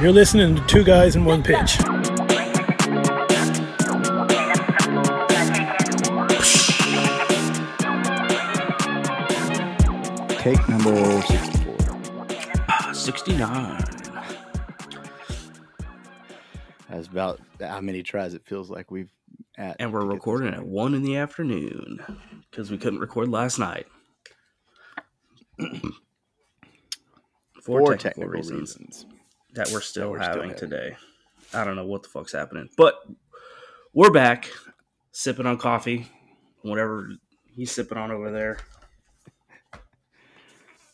[0.00, 1.76] You're listening to Two Guys in One Pitch.
[10.38, 12.94] Take number 64.
[12.94, 13.84] 69.
[16.88, 19.10] That's about how many tries it feels like we've
[19.56, 19.74] at.
[19.80, 21.98] And we're to get this recording at 1 in the afternoon
[22.48, 23.88] because we couldn't record last night.
[27.60, 29.06] For, for technical, technical reasons, reasons.
[29.58, 30.56] That we're still we're having having.
[30.56, 30.96] today.
[31.52, 32.68] I don't know what the fuck's happening.
[32.76, 32.94] But
[33.92, 34.48] we're back
[35.10, 36.06] sipping on coffee,
[36.62, 37.10] whatever
[37.56, 38.58] he's sipping on over there.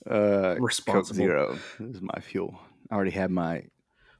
[0.08, 1.14] Uh, Coke Responsible.
[1.14, 1.58] Zero.
[1.78, 2.58] This is my fuel.
[2.90, 3.64] I already had my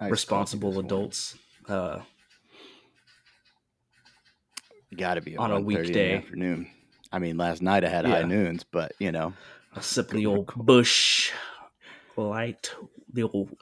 [0.03, 1.39] responsible adults.
[1.67, 2.01] Uh,
[4.95, 6.17] Got to be on a 1:30 in weekday.
[6.19, 6.71] afternoon.
[7.11, 9.33] I mean, last night I had high noons, but you know,
[9.75, 11.33] a sip of the old Busch
[12.19, 12.75] Light,
[13.11, 13.57] the old,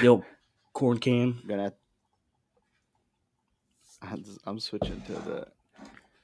[0.00, 0.24] the old
[0.72, 1.38] corn can.
[1.42, 1.72] I'm gonna.
[4.44, 5.48] I'm switching to the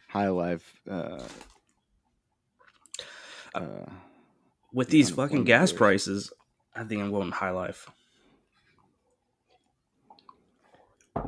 [0.08, 0.80] High Life.
[0.88, 1.22] Uh,
[3.54, 3.86] uh,
[4.72, 6.32] With these fucking one gas prices,
[6.74, 7.90] I think I'm going high life.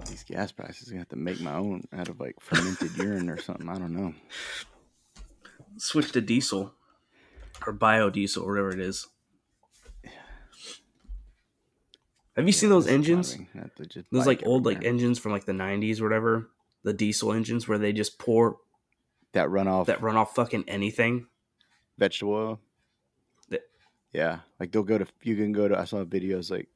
[0.06, 3.38] these gas prices, I have to make my own out of like fermented urine or
[3.38, 3.68] something.
[3.68, 4.14] I don't know.
[5.76, 6.72] Switch to diesel
[7.66, 9.06] or biodiesel or whatever it is.
[12.36, 13.34] Have you seen those engines?
[13.34, 16.50] flattering not to just Those like old like engines from like the 90s or whatever.
[16.82, 18.56] The diesel engines where they just pour
[19.32, 21.26] that run off that run off fucking anything.
[21.98, 22.60] vegetable oil.
[23.48, 23.62] That-
[24.12, 25.78] Yeah, like they'll go to you can go to.
[25.78, 26.68] I saw videos like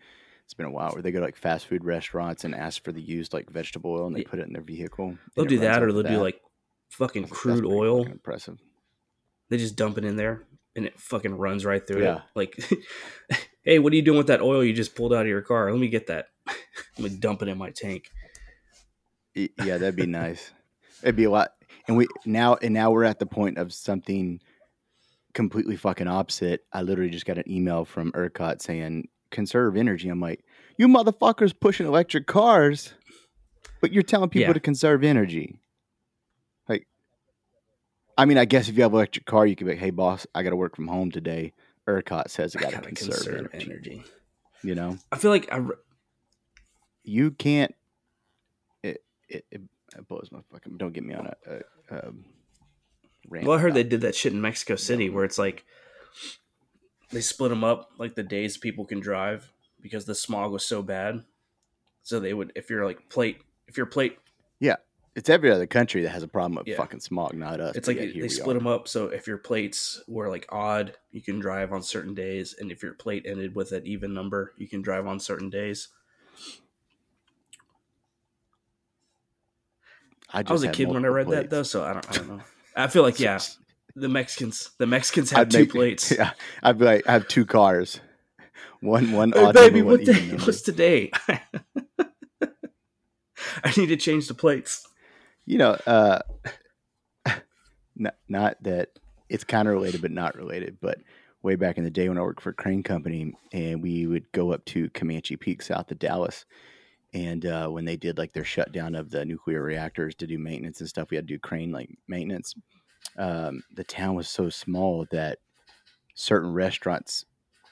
[0.45, 2.91] it's been a while where they go to like fast food restaurants and ask for
[2.93, 4.29] the used like vegetable oil and they Yeah.
[4.31, 5.19] put it in their vehicle.
[5.35, 6.41] They'll do that or they'll of do like
[6.91, 7.99] fucking That's- that's crude pretty oil.
[7.99, 8.59] fucking Impressive.
[9.51, 12.17] They just dump it in there and it fucking runs right through Yeah.
[12.17, 12.23] it.
[12.35, 12.59] Like,
[13.63, 15.71] hey, what are you doing with that oil you just pulled out of your car?
[15.71, 16.27] Let me get that.
[16.99, 18.05] Let me dump it in my tank.
[19.35, 20.51] Yeah, that'd be nice.
[21.03, 21.51] It'd be a lot.
[21.87, 24.41] And we now and now we're at the point of something
[25.35, 26.63] completely fucking opposite.
[26.73, 30.09] I literally just got an email from ERCOT saying conserve energy.
[30.09, 30.45] I'm like,
[30.77, 32.95] you motherfuckers pushing electric cars,
[33.81, 34.55] but you're telling people Yeah.
[34.55, 35.61] to conserve energy.
[36.69, 36.87] Like,
[38.17, 39.91] I mean, I guess if you have an electric car, you could be like, hey
[39.91, 41.53] boss, I got to work from home today.
[41.89, 44.05] ERCOT says I got to Gotta conserve, energy.
[44.63, 45.77] You know, I feel like I, re-
[47.03, 47.75] you can't.
[48.83, 49.63] It it, it,
[50.07, 50.77] blows my fucking.
[50.77, 51.55] Don't get me on a.
[51.91, 52.25] a, um
[53.29, 55.65] rant well, I heard they did that shit in Mexico City where it's like
[57.11, 59.51] they split them up like the days people can drive
[59.81, 61.25] because the smog was so bad.
[62.03, 64.19] So they would, if you're like plate, if your plate
[65.19, 66.77] It's every other country that has a problem with Yeah.
[66.77, 67.75] fucking smog, not us.
[67.75, 68.61] It's like yet they split are.
[68.61, 68.87] them up.
[68.87, 72.85] So if your plates were like odd, you can drive on certain days, and if
[72.85, 75.89] your plate ended with an even number, you can drive on certain days.
[80.33, 82.29] I, I was a kid when I read that though, so I don't, I don't
[82.37, 82.41] know.
[82.77, 83.41] I feel like yeah,
[83.97, 86.13] the Mexicans, the Mexicans have I'd two make- plates.
[86.17, 86.31] Yeah,
[86.63, 88.01] I'd be like, I have two cars,
[88.81, 90.29] one one Hey, odd baby, number, what day?
[90.37, 91.11] What's today?
[93.65, 94.87] I need to change the plates.
[95.49, 96.19] You know, uh,
[97.97, 98.91] not not that
[99.31, 100.77] it's kind of related, but not related.
[100.79, 100.99] But
[101.43, 104.53] way back in the day when I worked for crane company, and we would go
[104.53, 106.45] up to Comanche Peak, south of Dallas.
[107.15, 110.81] And uh, when they did like their shutdown of the nuclear reactors to do maintenance
[110.81, 112.53] and stuff, we had to do crane like maintenance.
[113.17, 115.39] Um, the town was so small that
[116.15, 117.25] certain restaurants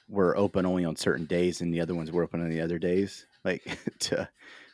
[0.09, 2.79] were open only on certain days, and the other ones were open on the other
[2.79, 4.27] days, like to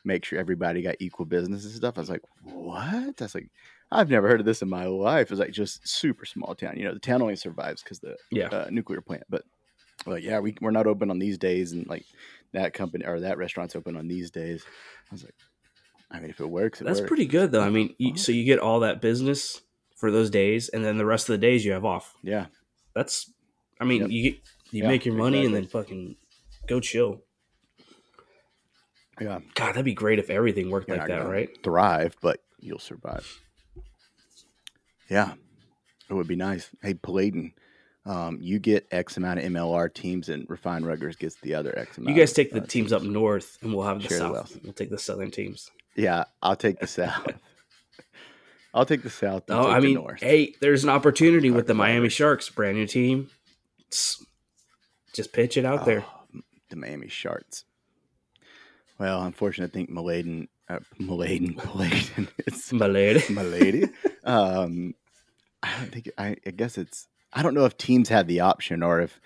[0.05, 1.97] make sure everybody got equal business and stuff.
[1.97, 3.15] I was like, what?
[3.17, 3.49] That's like,
[3.91, 5.27] I've never heard of this in my life.
[5.27, 6.77] It was like just super small town.
[6.77, 8.47] You know, the town only survives because the Yeah.
[8.47, 9.23] uh, nuclear plant.
[9.29, 9.43] But
[10.05, 12.05] like, yeah, we we're not open on these days, and like
[12.51, 14.63] that company or that restaurant's open on these days.
[15.11, 15.35] I was like,
[16.11, 17.07] I mean, if it works, it That's works.
[17.07, 17.61] pretty good though.
[17.63, 19.61] I mean, you, so you get all that business
[19.95, 22.13] for those days, and then the rest of the days you have off.
[22.23, 22.47] Yeah,
[22.93, 23.31] That's,
[23.79, 24.09] I mean, Yep.
[24.11, 24.41] you get
[24.71, 26.17] you Yeah, make your money and then fucking
[26.67, 27.21] go chill.
[29.19, 29.39] Yeah.
[29.53, 31.49] God, that'd be great if everything worked You're like that, right?
[31.63, 33.41] Thrive, but you'll survive.
[35.09, 35.33] Yeah,
[36.09, 36.69] it would be nice.
[36.81, 37.53] Hey, Paladin,
[38.05, 41.97] um, you get X amount of MLR teams, and Refined Ruggers gets the other X
[41.97, 42.15] amount.
[42.15, 44.57] You guys take the uh, teams up north, and we'll have the south.
[44.63, 45.69] We'll take the southern teams.
[45.95, 47.27] Yeah, I'll take the South.
[48.73, 49.43] I'll take the South.
[49.49, 50.21] Oh, I mean, North.
[50.21, 52.09] hey, there's an opportunity with the Miami.
[52.09, 53.29] Sharks, brand new team.
[53.91, 56.03] Just pitch it out there.
[56.07, 57.65] Oh, the Miami Sharks.
[58.99, 63.23] Well, unfortunately, I think Maladen, uh, Maladen, Maladen, it's My lady.
[63.33, 63.89] Malady.
[64.23, 64.93] um,
[65.61, 66.09] I don't think.
[66.17, 67.07] I, I guess it's.
[67.33, 69.19] I don't know if teams had the option or if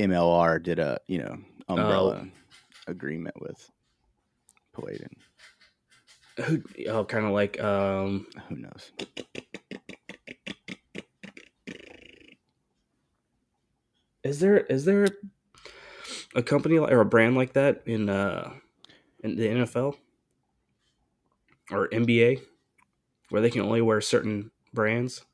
[0.00, 1.36] MLR did a you know
[1.68, 2.90] umbrella Oh.
[2.90, 3.70] agreement with
[4.74, 5.10] Paladin.
[6.44, 6.62] Who?
[6.88, 8.90] Oh, kind of like um, Who knows?
[14.22, 15.08] is there is there
[16.34, 18.50] a company or a brand like that in uh
[19.22, 19.94] in the NFL
[21.70, 22.40] or NBA
[23.30, 25.24] where they can only wear certain brands?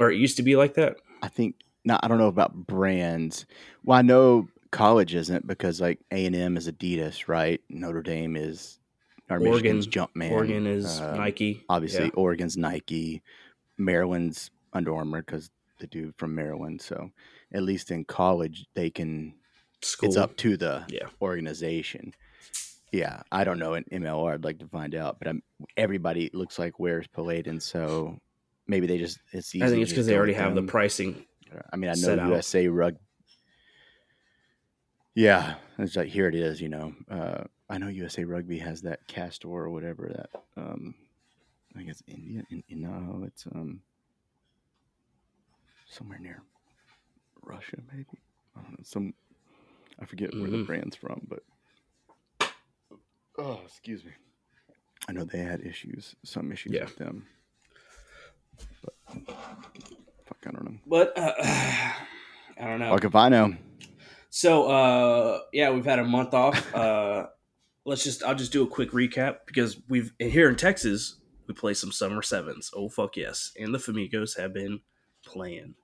[0.00, 0.96] Or it used to be like that.
[1.22, 2.00] I think not.
[2.02, 3.46] I don't know about brands.
[3.84, 7.60] Well, I know college isn't because like A and M is Adidas, right?
[7.68, 8.78] Notre Dame is
[9.30, 10.30] or Oregon- Michigan's Jumpman.
[10.32, 11.62] Oregon is uh, Nike.
[11.68, 12.10] Obviously, Yeah.
[12.14, 13.22] Oregon's Nike.
[13.78, 16.80] Maryland's Under Armour because the dude from Maryland.
[16.80, 17.10] So
[17.52, 19.34] at least in college, they can.
[19.84, 20.08] School.
[20.08, 21.06] It's up to the Yeah.
[21.20, 22.14] organization.
[22.92, 24.34] Yeah, I don't know in MLR.
[24.34, 25.42] I'd like to find out, but I'm,
[25.78, 28.18] everybody looks like wears Paladin, so
[28.66, 29.64] maybe they just it's easy.
[29.64, 31.24] I think it's because they already with have the pricing.
[31.72, 32.28] I mean, I know set out.
[32.28, 32.96] USA rug.
[35.14, 36.60] Yeah, it's like here it is.
[36.60, 40.42] You know, uh, I know USA Rugby has that castor or whatever that.
[40.56, 40.94] Um,
[41.74, 42.42] I think it's India.
[42.50, 43.80] In, in, no, it's um
[45.88, 46.42] somewhere near
[47.42, 48.20] Russia, maybe.
[48.56, 48.84] I don't know.
[48.84, 49.14] Some
[49.98, 50.66] I forget where the Mhm.
[50.66, 51.42] brand's from, but
[53.38, 54.12] oh, excuse me.
[55.08, 56.84] I know they had issues, some issues Yeah.
[56.84, 57.26] with them.
[58.84, 58.94] But
[60.26, 60.78] fuck, I don't know.
[60.86, 61.94] But uh, I
[62.60, 62.90] don't know.
[62.90, 63.54] Fuck if I know.
[64.30, 66.74] So uh yeah, we've had a month off.
[66.74, 67.26] Uh
[67.84, 71.16] let's just I'll just do a quick recap because we've here in Texas
[71.48, 72.70] we play some summer sevens.
[72.74, 73.52] Oh fuck yes.
[73.58, 74.80] And the Famigos have been
[75.26, 75.74] playing.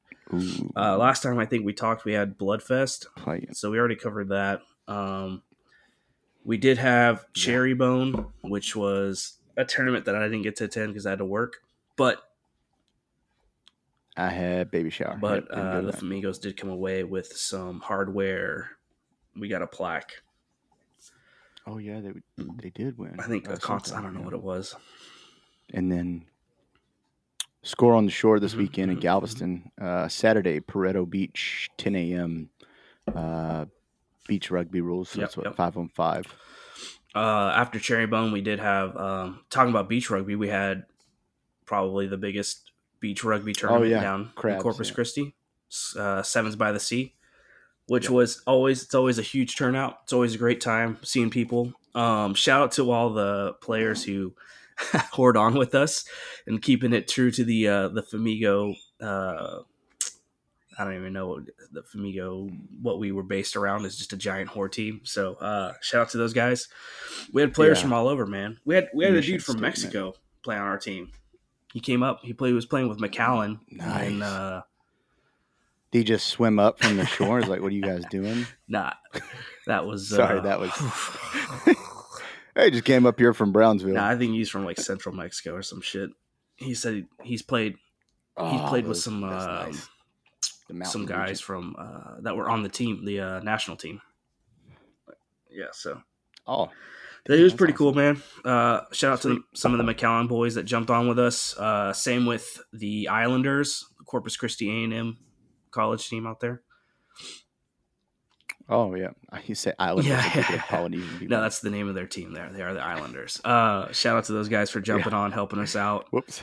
[0.77, 3.07] Uh last time I think we talked we had Bloodfest.
[3.17, 3.49] playing.
[3.55, 4.61] So we already covered that.
[4.87, 5.43] Um
[6.49, 10.95] we did have Cherry Bone, which was a tournament that I didn't get to attend
[10.95, 11.59] because I had to work.
[11.95, 12.23] But
[14.17, 15.19] I had baby shower.
[15.21, 15.93] but Yep, uh, the.
[15.93, 18.71] Famigos did come away with some hardware.
[19.39, 20.23] We got a plaque.
[21.67, 22.13] oh yeah, they
[22.63, 23.17] they did win.
[23.21, 24.25] I think a cons- I don't know yeah.
[24.25, 24.75] what it was.
[25.75, 26.25] And then
[27.63, 29.71] score on the shore this Mhm, weekend in mhm, Galveston.
[29.79, 32.49] Uh, Saturday, Porretto Beach, 10 a.m.
[33.07, 33.67] Uh,
[34.29, 35.09] beach rugby rules.
[35.11, 35.57] So Yep, that's what yep.
[35.57, 36.33] five on five.
[37.15, 40.37] Uh, after Cherry Bone, we did have um, talking about beach rugby.
[40.37, 40.85] We had
[41.67, 42.71] probably the biggest
[43.01, 44.01] beach rugby tournament Oh, yeah.
[44.01, 44.95] down Crabs, in Corpus yeah.
[44.95, 45.35] Christi,
[45.97, 47.15] uh, Sevens by the Sea,
[47.87, 48.13] which Yep.
[48.13, 49.99] was always it's always a huge turnout.
[50.05, 51.73] It's always a great time seeing people.
[51.95, 54.35] Um, shout out to all the players who
[55.13, 56.05] hoard on with us
[56.47, 58.75] and keeping it true to the uh, the Famigo.
[59.01, 59.61] Uh,
[60.79, 61.43] I don't even know what
[61.73, 62.49] the Famigo
[62.81, 65.01] what we were based around is just a giant whore team.
[65.05, 66.69] So uh, shout out to those guys.
[67.33, 67.83] We had players Yeah.
[67.83, 68.59] from all over, man.
[68.65, 69.63] We had we had a dude from statement.
[69.63, 70.15] Mexico
[70.45, 71.11] play on our team.
[71.73, 72.21] He came up.
[72.23, 72.55] He played.
[72.55, 73.59] Was playing with McAllen.
[73.81, 74.29] And Nice.
[74.31, 74.63] uh,
[75.91, 77.41] Did he just swim up from the shore?
[77.41, 78.47] It's like, what are you guys doing?
[78.69, 78.93] nah,
[79.67, 80.71] that was Sorry, uh, that was.
[82.55, 83.95] Hey, just came up here from Brownsville.
[83.95, 86.11] nah, I think he's from like Central Mexico or some shit.
[86.57, 87.75] He said he's played.
[87.75, 87.81] He's
[88.61, 89.89] Oh, played with some um, nice.
[90.85, 91.45] Some guys region.
[91.45, 94.01] from uh, that were on the team, the uh, national team.
[95.51, 96.03] Yeah, so
[96.47, 96.71] Oh,
[97.27, 98.23] it was pretty cool, man.
[98.45, 101.57] Uh, shout out to some of the McAllen boys that jumped on with us.
[101.59, 105.19] Uh, same with the Islanders, Corpus Christi A and M
[105.71, 106.63] college team out there.
[108.71, 109.11] Oh yeah,
[109.47, 110.07] you say Islanders.
[110.11, 110.63] Yeah, Yeah, yeah.
[110.63, 111.37] Polynesian people.
[111.37, 112.33] No, that's the name of their team.
[112.35, 113.41] There, they are the Islanders.
[113.45, 116.07] Uh, shout out to those guys for jumping on, helping us out.
[116.11, 116.43] whoops.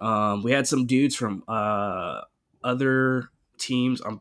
[0.00, 2.22] Um, we had some dudes from uh,
[2.64, 4.00] other teams.
[4.00, 4.20] I'm,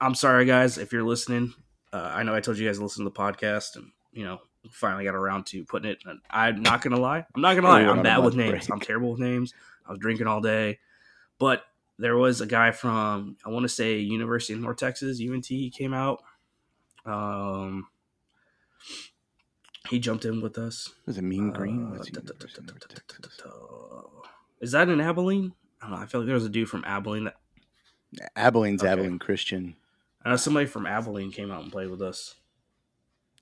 [0.00, 1.54] I'm sorry, guys, if you're listening.
[1.92, 4.38] Uh, I know I told you guys to listen to the podcast, and you know,
[4.70, 5.98] finally got around to putting it.
[6.04, 7.24] And I'm not gonna lie.
[7.34, 7.82] I'm not gonna lie.
[7.82, 8.50] I'm bad with names.
[8.66, 8.70] break.
[8.70, 9.54] I'm terrible with names.
[9.86, 10.78] I was drinking all day,
[11.38, 11.62] but
[11.98, 15.46] there was a guy from I want to say University of North Texas, UNT.
[15.46, 16.22] He came out.
[17.06, 17.86] Um,
[19.88, 20.92] he jumped in with us.
[21.06, 21.86] Was it Mean Green?
[21.86, 23.36] Uh, da- da- University da- of da- North da- da- Texas?
[23.44, 24.02] da- da.
[24.60, 25.52] Is that in Abilene?
[25.80, 26.02] I don't know.
[26.02, 27.24] I feel like there was a dude from Abilene.
[27.24, 27.36] That,
[28.36, 28.92] Abilene's Okay.
[28.92, 29.76] Abilene Christian.
[30.24, 32.34] I know somebody from Abilene came out and played with us,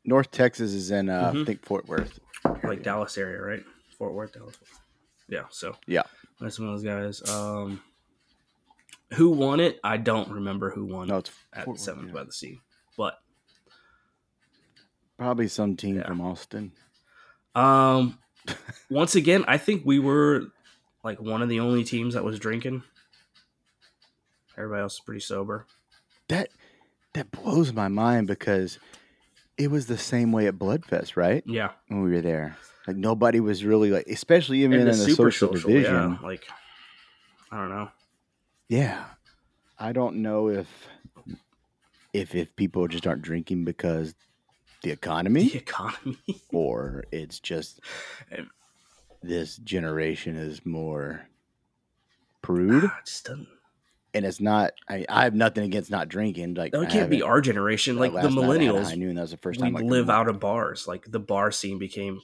[0.05, 1.47] North Texas is in, uh, I Mhm.
[1.47, 2.19] think, Fort Worth.
[2.45, 2.83] like area.
[2.83, 3.65] Dallas area, right?
[3.97, 4.59] Fort Worth, Dallas.
[5.29, 5.45] Yeah.
[5.51, 6.03] So Yeah.
[6.41, 7.27] that's one of those guys.
[7.31, 7.83] Um,
[9.15, 9.81] who won it?
[9.83, 12.13] I don't remember who won No, it's at Fort Seventh yeah.
[12.15, 12.61] by the Sea,
[12.99, 13.19] but
[15.17, 16.07] probably some team Yeah.
[16.07, 16.73] from Austin.
[17.55, 18.19] um,
[18.91, 20.49] once again, I think we were
[21.03, 22.83] like one of the only teams that was drinking.
[24.57, 25.67] Everybody else is pretty sober.
[26.29, 26.49] That
[27.15, 28.79] that blows my mind because
[29.57, 31.43] it was the same way at Bloodfest, right?
[31.47, 31.71] Yeah.
[31.89, 32.57] When we were there,
[32.87, 35.95] like nobody was really like, especially even in the social, social, division.
[35.95, 36.17] yeah.
[36.23, 36.45] Like,
[37.51, 37.91] I don't know.
[38.69, 39.05] Yeah.
[39.79, 40.69] I don't know if
[42.13, 44.15] if if people just aren't drinking because
[44.83, 46.19] the economy, the economy.
[46.53, 47.81] or it's just
[49.23, 51.27] this generation is more
[52.43, 53.49] prude, Ah, it just doesn't.
[54.15, 54.73] And it's not.
[54.89, 56.55] I, I have nothing against not drinking.
[56.55, 57.99] Like No, it can't be our generation.
[57.99, 59.15] Like the night I millennials.
[59.15, 59.75] That was the first we time.
[59.75, 60.87] like, live out of bars.
[60.87, 62.21] Like the bar scene became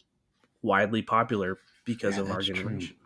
[0.63, 2.57] widely popular because Yeah, of our that's true.
[2.57, 2.97] generation.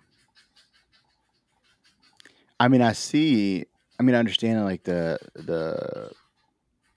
[2.61, 3.67] I mean, I see.
[3.99, 6.13] I mean, I understand like the the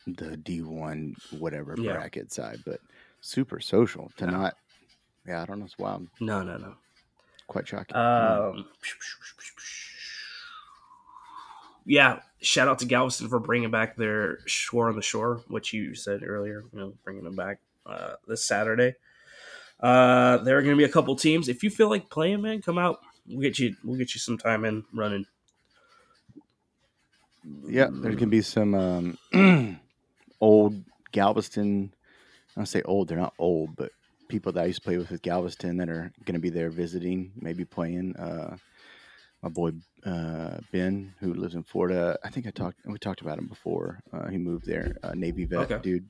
[0.06, 1.94] the D one whatever Yeah.
[1.94, 2.79] bracket side, but
[3.22, 4.32] super social to No.
[4.32, 4.58] not.
[5.25, 5.65] Yeah, I don't know.
[5.65, 6.08] It's wild.
[6.20, 6.75] No, no, no.
[7.48, 7.96] Quite shocking.
[7.98, 8.65] Um,
[11.88, 15.96] yeah, shout out to Galveston for bringing back their Score on the Shore, which you
[15.96, 16.63] said earlier.
[16.74, 18.96] You know, bringing them back uh, this Saturday.
[19.79, 21.48] Uh, there are going to be a couple teams.
[21.48, 23.00] If you feel like playing, man, come out.
[23.27, 23.75] We'll get you.
[23.84, 25.25] We'll get you some time in running.
[27.67, 29.79] yeah, there gonna be some um,
[30.41, 31.94] old Galveston.
[32.56, 33.91] I don't say old; they're not old, but
[34.29, 37.34] people that I used to play with with Galveston that are gonna be there visiting,
[37.36, 38.15] maybe playing.
[38.15, 38.58] Uh,
[39.44, 39.72] my boy
[40.06, 42.17] uh, Ben, who lives in Florida.
[42.24, 42.77] I think I talked.
[42.86, 44.00] We talked about him before.
[44.12, 44.96] Uh, he moved there.
[45.03, 45.79] Uh, Navy vet Okay.
[45.82, 46.08] dude.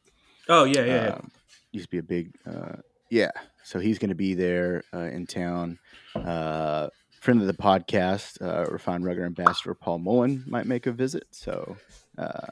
[0.49, 1.09] Oh yeah, yeah, yeah.
[1.15, 1.31] Um,
[1.71, 2.77] used to be a big, uh,
[3.11, 3.31] yeah.
[3.63, 5.77] So he's going to be there uh, in town.
[6.15, 6.87] Uh,
[7.19, 11.25] friend of the podcast, uh, Refined Rugger Ambassador Paul Mullen might make a visit.
[11.31, 11.75] So
[12.17, 12.47] uh,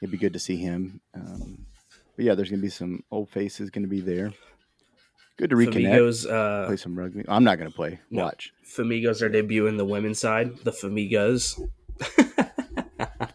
[0.00, 1.00] it'd be good to see him.
[1.14, 1.66] Um,
[2.16, 4.32] but yeah, there's going to be some old faces going to be there.
[5.38, 7.24] Good to reconnect, Famigos, uh, play some rugby.
[7.28, 8.00] I'm not going to play.
[8.10, 8.24] No.
[8.24, 10.56] Watch Famigos are debuting the women's side.
[10.64, 11.58] The Famigos.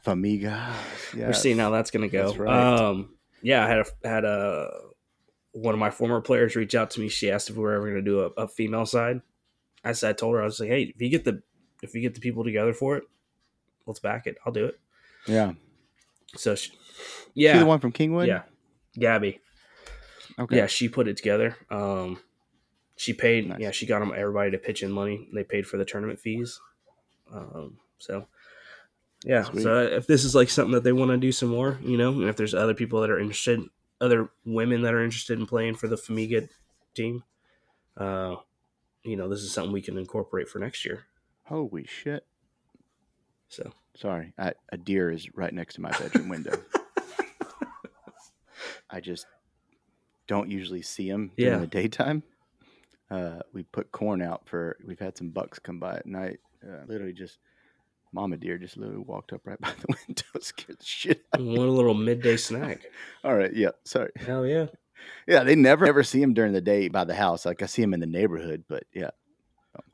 [0.06, 0.74] Famiga.
[1.16, 2.28] Yeah, We're seeing how that's going to go.
[2.28, 2.80] That's right.
[2.80, 3.10] Um,
[3.42, 4.70] yeah, I had a had a
[5.52, 7.10] one of my former players reach out to me.
[7.10, 9.22] She asked if we were ever going to do a, a female side.
[9.84, 11.42] I said, I told her I was like, hey, if you get the
[11.82, 13.04] if you get the people together for it,
[13.86, 14.38] let's back it.
[14.46, 14.80] I'll do it.
[15.28, 15.54] Yeah,
[16.36, 16.72] So, she,
[17.34, 17.54] yeah.
[17.54, 18.28] yeah, the one from Kingwood.
[18.28, 18.42] yeah,
[18.98, 19.40] Gabby.
[20.40, 20.58] Okay.
[20.58, 21.58] Yeah, she put it together.
[21.70, 22.20] Um,
[22.96, 23.50] she paid.
[23.50, 23.60] Nice.
[23.60, 25.28] Yeah, she got them everybody to pitch in money.
[25.34, 26.60] They paid for the tournament fees.
[27.32, 28.28] Um, so
[29.24, 29.44] yeah.
[29.44, 29.64] Sweet.
[29.64, 32.12] So if this is like something that they want to do some more, you know,
[32.12, 33.62] and if there's other people that are interested,
[34.02, 36.50] other women that are interested in playing for the Famiga
[36.94, 37.24] team,
[37.98, 38.36] uh,
[39.04, 41.04] you know, this is something we can incorporate for next year.
[41.44, 42.26] Holy shit.
[43.50, 46.58] So Sorry, I, a deer is right next to my bedroom window.
[48.90, 49.28] I just
[50.28, 51.60] don't usually see them during Yeah.
[51.60, 52.24] the daytime.
[53.12, 54.78] Uh, we put corn out for.
[54.86, 56.40] We've had some bucks come by at night.
[56.66, 57.38] Uh, literally, just
[58.12, 61.24] mama deer just literally walked up right by the window, scared the shit.
[61.34, 61.42] Out.
[61.42, 62.82] one little midday snack.
[63.24, 64.12] All right, yeah, sorry.
[64.16, 64.68] Hell yeah.
[65.28, 67.46] Yeah, they never ever see them during the day by the house.
[67.46, 69.10] Like I see them in the neighborhood, but yeah,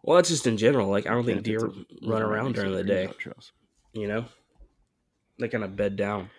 [0.04, 0.88] Well, that's just in general.
[0.88, 1.72] Like I don't think deer
[2.06, 3.08] run around during the day.
[3.18, 3.52] Trails.
[3.94, 4.26] You know,
[5.40, 6.30] they kind of bed down.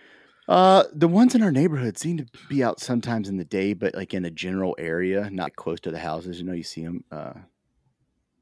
[0.50, 3.95] Uh, the ones in our neighborhood seem to be out sometimes in the day, but
[3.95, 6.40] like in the general area, not close to the houses.
[6.40, 7.04] You know, you see them.
[7.12, 7.35] Uh,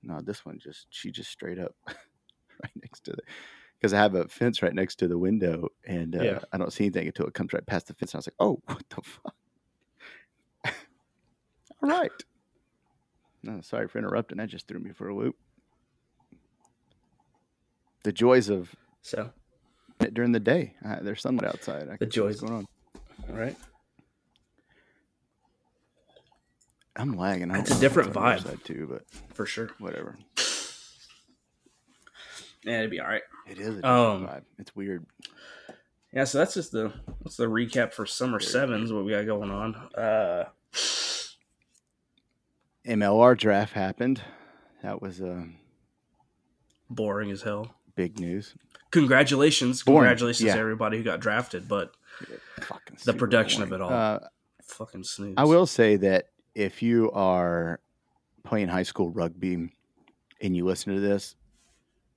[0.02, 3.18] no, this one just she just straight up right next to the
[3.78, 6.38] because I have a fence right next to the window, and uh, Yeah.
[6.50, 8.14] I don't see anything until it comes right past the fence.
[8.14, 9.34] And I was like, oh, what the fuck?
[11.82, 12.10] All right.
[13.42, 14.38] No, sorry for interrupting.
[14.38, 15.36] That just threw me for a loop.
[18.04, 19.30] The joys of So
[20.02, 20.74] it during the day.
[20.84, 21.88] Uh, there's sunlight outside.
[21.88, 22.48] I The can see what's joys.
[22.48, 22.66] going on.
[23.30, 23.56] all right.
[26.96, 27.50] I'm lagging.
[27.52, 28.62] It's a different vibe.
[28.64, 29.70] too, but For sure.
[29.78, 30.16] whatever.
[32.64, 33.22] Yeah, it'd be all right.
[33.46, 34.42] It is a different Um, vibe.
[34.58, 35.06] It's weird.
[36.12, 38.92] Yeah, so that's just the that's the recap for summer Very sevens.
[38.92, 39.74] What we got going on?
[39.94, 40.48] Uh,
[42.86, 44.22] MLR draft happened.
[44.82, 45.44] That was uh,
[46.90, 47.74] boring as hell.
[47.94, 48.54] big news.
[48.90, 50.54] Congratulations, Boring, congratulations yeah.
[50.54, 51.94] to everybody who got drafted, but
[52.62, 53.92] Fucking The super production of it all.
[53.92, 54.18] Uh,
[54.62, 55.34] fucking snooze.
[55.36, 57.80] I will say that if you are
[58.44, 59.70] playing high school rugby
[60.40, 61.36] and you listen to this,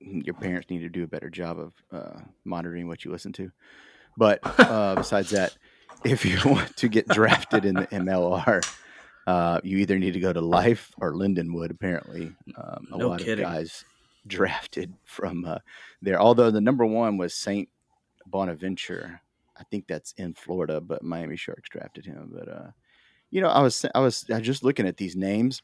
[0.00, 3.52] your parents need to do a better job of uh, monitoring what you listen to.
[4.16, 5.56] But uh, besides that,
[6.04, 8.62] if you want to get drafted in the MLR,
[9.26, 11.70] uh, you either need to go to Life or Lindenwood.
[11.70, 13.44] Apparently, um, a No lot kidding.
[13.44, 13.84] of guys
[14.26, 15.58] drafted from uh,
[16.00, 16.20] there.
[16.20, 17.68] Although the number one was Saint
[18.26, 19.20] Bonaventure.
[19.56, 22.32] I think that's in Florida, but Miami Sharks drafted him.
[22.34, 22.70] But uh,
[23.30, 25.62] you know, I was I was I was just looking at these names,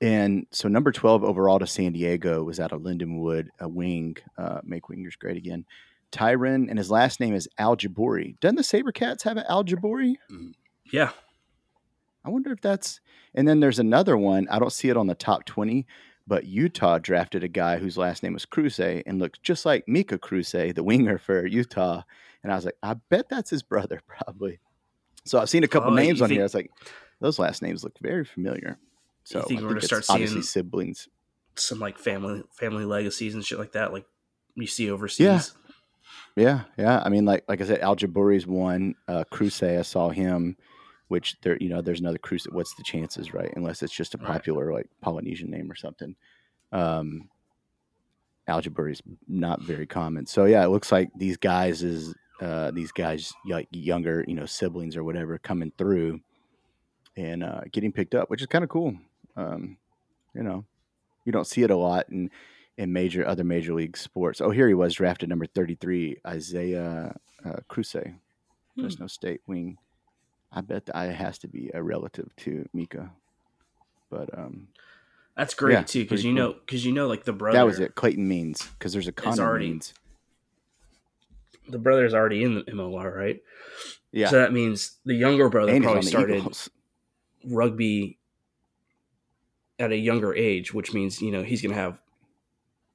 [0.00, 4.16] and so number twelve overall to San Diego was out of Lindenwood, a wing.
[4.36, 5.64] Uh, make wingers great again.
[6.12, 8.38] Tyron, and his last name is Al Jabori.
[8.40, 10.14] Doesn't the Sabercats have an Al Jabori?
[10.92, 11.10] yeah,
[12.24, 13.00] I wonder if that's.
[13.34, 14.48] And then there's another one.
[14.50, 15.86] I don't see it on the top 20,
[16.26, 20.18] but Utah drafted a guy whose last name was Cruce and looks just like Mika
[20.18, 22.02] Cruce, the winger for Utah.
[22.42, 24.60] And I was like, I bet that's his brother, probably.
[25.24, 26.44] So I've seen a couple Oh, names on think- here.
[26.44, 26.70] It's like
[27.20, 28.78] those last names look very familiar.
[29.24, 31.08] So think I we're gonna start obviously seeing- siblings.
[31.56, 34.06] Some like family family legacies and shit like that, like
[34.54, 35.52] you see overseas.
[36.36, 37.02] Yeah, yeah.
[37.04, 38.94] I mean, like like I said, Al Jaburi's one.
[39.06, 40.56] Uh, Cruce, I saw him.
[41.10, 42.44] Which there, you know, there's another Cruce.
[42.46, 43.52] What's the chances, right?
[43.56, 44.28] Unless it's just a Right.
[44.28, 46.14] popular like Polynesian name or something.
[46.70, 47.28] Um,
[48.46, 50.26] Al Jaburi's not very common.
[50.26, 54.46] So yeah, it looks like these guys is uh, these guys like younger, you know,
[54.46, 56.20] siblings or whatever coming through
[57.16, 58.94] and uh, getting picked up, which is kind of cool.
[59.36, 59.76] Um,
[60.34, 60.64] you know,
[61.24, 62.30] you don't see it a lot in
[62.78, 64.40] in major other major league sports.
[64.40, 67.96] Oh, here he was drafted number thirty three, Isaiah uh, Cruce,
[68.78, 69.76] Fresno State wing.
[70.52, 73.10] I bet that has to be a relative to Mika,
[74.10, 74.68] but um,
[75.36, 76.42] That's great Yeah, too, because you cool.
[76.42, 77.56] know, because you know, like the brother.
[77.58, 77.94] that was it.
[77.94, 79.94] Clayton Means because there's a Connor already- Means.
[81.68, 83.40] The brother's already in the MLR, right?
[84.10, 86.68] Yeah, So that means the younger brother and probably started Eagles.
[87.46, 88.18] rugby
[89.78, 92.00] at a younger age, which means you know he's going to have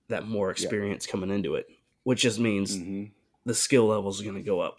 [0.09, 1.67] that more experience coming into it,
[2.03, 3.11] which just means Mhm.
[3.45, 4.77] the skill level is going to go up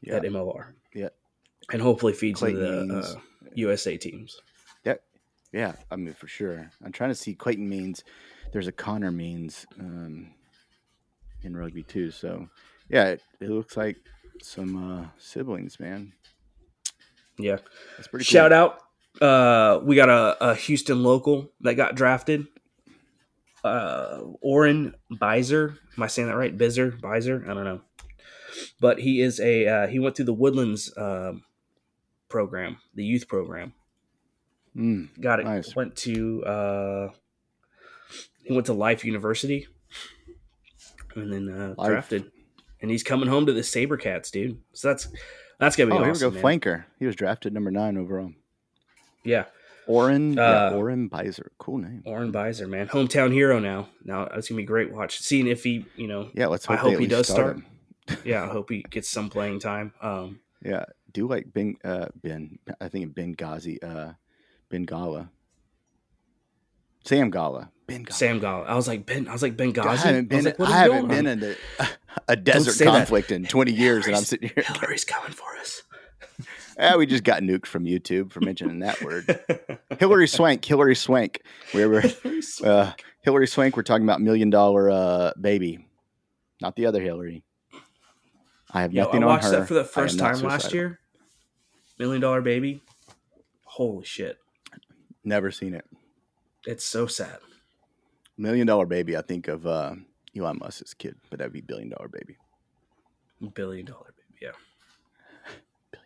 [0.00, 0.72] Yeah, at MLR.
[1.72, 3.14] And hopefully feeds into Clayton the uh,
[3.54, 4.40] USA teams.
[4.84, 4.94] Yeah,
[5.52, 5.72] yeah.
[5.90, 6.70] I mean for sure.
[6.84, 8.04] I'm trying to see Clayton Means.
[8.52, 10.30] There's a Connor Means um,
[11.42, 12.10] in rugby too.
[12.10, 12.48] So
[12.88, 13.96] yeah, it, it looks like
[14.42, 16.12] some uh, siblings, man.
[17.38, 17.58] Yeah.
[17.96, 18.24] That's pretty.
[18.24, 18.80] Shout out.
[19.20, 22.46] Uh, we got a, a Houston local that got drafted.
[23.62, 25.76] Uh, Oren Bizer.
[25.96, 26.56] Am I saying that right?
[26.56, 26.98] Bizer?
[27.00, 27.48] Bizer?
[27.48, 27.80] I don't know.
[28.80, 31.42] But he is a, uh, he went through the Woodlands um,
[32.28, 33.72] program, the youth program.
[34.76, 35.44] Mm, Got it.
[35.44, 35.74] Nice.
[35.76, 37.08] Went to, uh,
[38.44, 39.66] he went to Life University
[41.14, 41.88] and then uh, Life.
[41.90, 42.30] drafted.
[42.80, 44.58] And he's coming home to the Sabercats, dude.
[44.72, 45.08] So that's,
[45.58, 46.34] that's going to oh, be here awesome.
[46.34, 46.46] we go.
[46.48, 46.60] man.
[46.60, 46.84] Flanker.
[46.98, 48.32] He was drafted number nine overall.
[49.22, 49.44] Yeah.
[49.86, 50.38] Oren.
[50.38, 51.48] Uh, yeah, Oren Bizer.
[51.58, 52.02] Cool name.
[52.06, 53.88] Oren Bizer, man, hometown hero now.
[54.02, 55.18] Now it's gonna be great watch.
[55.20, 56.76] Seeing if he, you know, Yeah, let's hope.
[56.82, 57.56] they hope he does start.
[57.56, 57.66] him.
[58.24, 59.92] yeah, I hope he gets some playing time.
[60.00, 61.76] Um, Yeah, do like Ben.
[61.82, 62.58] Uh, ben.
[62.80, 63.82] I think Ben Ghazi.
[63.82, 64.12] Uh,
[64.68, 65.30] Ben Gala.
[67.04, 67.70] Sam Gala.
[67.86, 68.14] Ben Gala.
[68.14, 68.64] Sam Gala.
[68.64, 69.28] I was like Ben.
[69.28, 70.46] I was like Ben I haven't been.
[70.46, 71.56] I, like, I haven't been in the,
[72.28, 72.90] a desert say that.
[72.90, 74.64] conflict in 20 years, and I'm sitting here.
[74.66, 75.82] Hillary's coming for us.
[76.76, 79.38] Ah, we just got nuked from YouTube for mentioning that word.
[80.00, 80.64] Hillary Swank.
[80.64, 81.40] Hillary Swank.
[81.72, 83.76] We were Hillary's- uh, Hillary Swank.
[83.76, 85.86] We're talking about million dollar uh, baby,
[86.60, 87.44] not the other Hillary.
[88.72, 90.98] I have Yo, I nothing on watched that for the first time last year.
[91.98, 92.82] Million Dollar Baby.
[93.64, 94.38] Holy shit!
[95.24, 95.84] Never seen it.
[96.66, 97.38] It's so sad.
[98.36, 99.16] Million dollar baby.
[99.16, 99.94] I think of uh,
[100.36, 102.36] Elon Musk's kid, but that'd be billion dollar baby.
[103.54, 104.38] Billion Dollar Baby.
[104.40, 105.98] Yeah.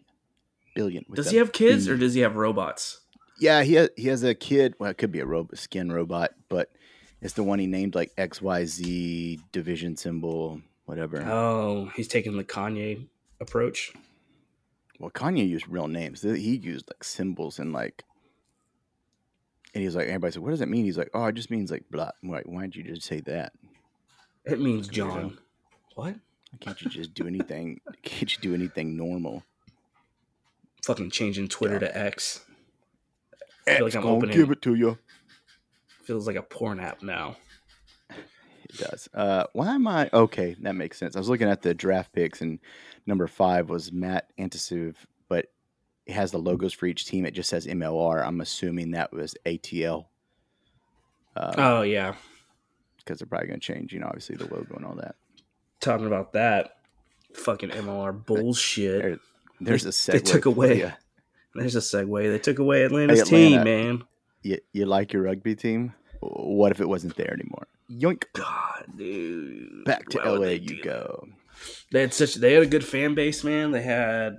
[0.75, 1.05] Billion.
[1.09, 3.01] with Does he have kids or does he have robots?
[3.39, 4.75] Yeah, he has, he has a kid.
[4.79, 6.73] Well, it could be a robot, skin robot, but
[7.21, 11.23] it's the one he named like X Y Z division symbol, whatever.
[11.23, 13.07] Oh, he's taking the Kanye
[13.41, 13.93] approach.
[14.99, 16.23] Well, Kanye used real names.
[16.23, 18.05] He used like symbols and like,
[19.75, 21.71] and he's like, everybody said, "What does that mean?" He's like, "Oh, it just means
[21.71, 23.53] like blah." I'm like, why did you just say that?
[24.45, 25.39] It means John.
[25.95, 26.15] What?
[26.15, 27.81] Why can't you just do anything?
[28.03, 29.45] can't you do anything normal?
[30.85, 31.81] Fucking changing Twitter Yeah.
[31.81, 32.41] to X.
[33.67, 34.99] X feel like I'm gonna opening- give it to you.
[36.05, 37.37] Feels like a porn app now.
[38.71, 39.09] It does.
[39.15, 40.57] Uh, why am I okay?
[40.61, 41.17] That makes sense.
[41.17, 42.59] I was looking at the draft picks, and
[43.07, 44.95] number five was Matt Antisiv,
[45.29, 45.47] but
[46.07, 47.25] it has the logos for each team.
[47.25, 48.27] It just says MLR.
[48.27, 50.07] I'm assuming that was ATL.
[51.37, 52.15] Um, Oh yeah,
[52.99, 55.15] because they're probably going to change, you know, obviously the logo and all that.
[55.81, 56.77] talking about that
[57.35, 59.01] fucking MLR bullshit.
[59.03, 59.19] There,
[59.61, 60.13] there's a segue.
[60.13, 60.91] they took away- ya.
[61.55, 62.31] There's a segue.
[62.31, 63.65] They took away Atlanta's Hey, Atlanta.
[63.65, 64.05] team, man.
[64.43, 65.95] You, you like your rugby team?
[66.21, 67.67] What if it wasn't there anymore?
[67.91, 68.25] Yoink!
[68.35, 69.85] God, dude.
[69.85, 71.29] Back to Why LA you go.
[71.93, 72.35] They had such.
[72.35, 73.71] They had a good fan base, man.
[73.73, 74.39] They had.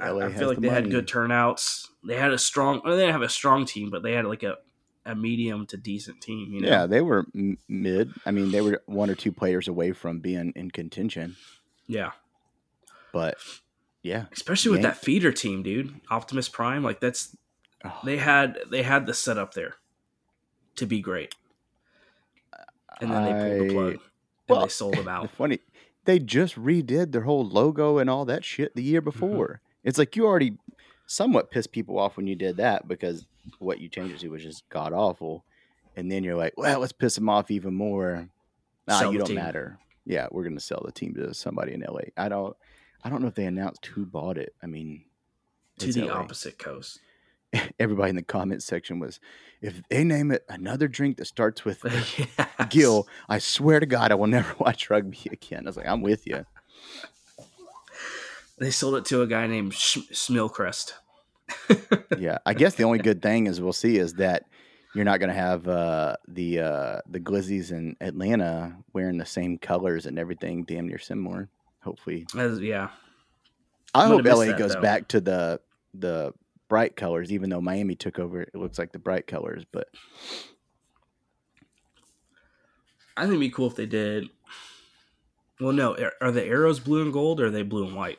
[0.00, 1.88] I, I feel like the they had good turnouts.
[2.04, 2.80] They had a strong.
[2.84, 4.56] Well, they didn't have a strong team, but they had like a
[5.06, 6.52] a medium to decent team.
[6.52, 6.68] You know.
[6.68, 8.12] Yeah, they were m- mid.
[8.26, 11.36] I mean, they were one or two players away from being in contention,
[11.86, 12.10] Yeah.
[13.12, 13.38] but
[14.02, 15.94] yeah, Especially with Yank- that feeder team, dude.
[16.10, 17.36] Optimus Prime, like that's
[17.84, 19.76] Oh, they had they had the setup there
[20.78, 21.34] to be great,
[23.00, 24.00] and then they pulled the plug and
[24.48, 25.30] well, they sold them out.
[25.36, 25.60] funny
[26.04, 29.10] they just redid their whole logo and all that shit the year Mm-hmm.
[29.20, 29.60] before.
[29.84, 30.54] It's like you already
[31.06, 33.26] somewhat pissed people off when you did that because
[33.58, 35.44] what you changed it to was just god awful,
[35.96, 38.28] and then you're like, well, let's piss them off even more.
[38.86, 39.36] Nah, Sell you don't team.
[39.36, 39.78] matter.
[40.06, 42.00] Yeah, we're gonna sell the team to somebody in LA.
[42.16, 42.56] I don't.
[43.04, 44.54] I don't know if they announced who bought it.
[44.62, 45.04] I mean,
[45.78, 46.14] to the LA.
[46.14, 46.98] opposite coast.
[47.78, 49.20] Everybody in the comment section was,
[49.60, 51.82] if they name it another drink that starts with
[52.18, 52.68] Yes.
[52.70, 55.60] Gill, I swear to God, I will never watch rugby again.
[55.66, 56.44] I was like, I'm with you.
[58.58, 60.92] They sold it to a guy named Sh- Smilcrest.
[62.18, 64.44] Yeah, I guess the only good thing is we'll see is that
[64.94, 69.58] you're not going to have uh, the uh, the Glizzies in Atlanta wearing the same
[69.58, 71.48] colors and everything, damn near similar.
[71.82, 72.88] Hopefully, As- yeah,
[73.94, 74.80] I I'm hope LA that, goes though.
[74.82, 75.60] back to the
[75.94, 76.32] the
[76.68, 78.42] bright colors, even though Miami took over.
[78.42, 79.88] It looks like the bright colors, but
[83.16, 84.28] I think it'd be cool if they did.
[85.60, 88.18] Well, no, are- are the arrows blue and gold or are they blue and white?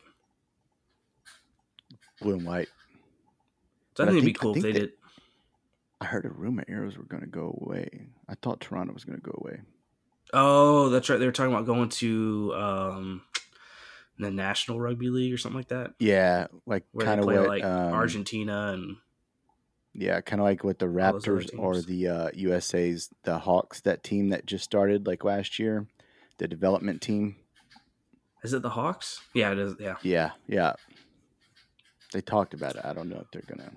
[2.21, 2.67] blue and white.
[3.95, 4.91] So I But I think it'd be cool if they they- did.
[6.01, 8.07] I heard a rumor arrows were going to go away.
[8.29, 9.59] I thought Toronto was going to go away.
[10.33, 11.17] Oh, that's right.
[11.19, 13.21] They were talking about going to um,
[14.19, 18.71] the National Rugby League or something like that, Yeah, like kind of like um, Argentina
[18.73, 18.97] and
[19.93, 23.39] Yeah, kind of like with the All those other Raptors or the uh, USA's the
[23.39, 25.87] Hawks, that team that just started like last year,
[26.37, 27.37] the development team.
[28.43, 29.21] is it the Hawks?
[29.33, 29.75] Yeah, it is.
[29.79, 30.73] Yeah, Yeah, yeah.
[32.13, 32.81] They talked about it.
[32.83, 33.71] I don't know if they're gonna.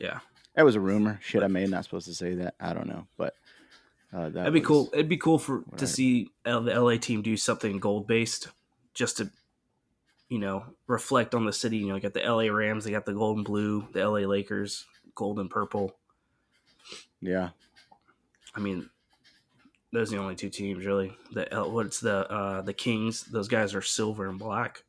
[0.00, 0.20] yeah.
[0.56, 1.18] That was a rumor.
[1.22, 2.54] Shit, I may not supposed to say that.
[2.60, 3.34] I don't know, but
[4.12, 4.88] uh, that That'd be cool.
[4.92, 8.48] It'd be cool for to I- see L- the LA team do something gold based,
[8.92, 9.30] just to,
[10.28, 11.76] you know, reflect on the city.
[11.78, 14.20] You know, you got the LA Rams, they got the gold and blue, the LA
[14.20, 14.84] Lakers,
[15.14, 15.96] gold and purple.
[17.20, 17.50] Yeah,
[18.54, 18.88] I mean,
[19.92, 21.16] those are the only two teams really.
[21.32, 23.22] The what's the uh the Kings?
[23.24, 24.82] Those guys are silver and black.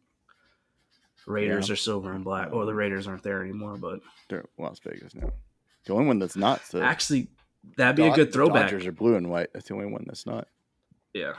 [1.28, 1.74] Raiders Yeah.
[1.74, 2.52] are silver and black.
[2.52, 5.32] Well, the Raiders aren't there anymore, but they're Las Vegas now.
[5.86, 6.62] The only one that's not.
[6.76, 7.30] Actually,
[7.78, 8.64] that'd be a good throwback.
[8.70, 9.48] Dodgers are blue and white.
[9.54, 10.48] That's the only one that's not.
[11.14, 11.34] Yeah,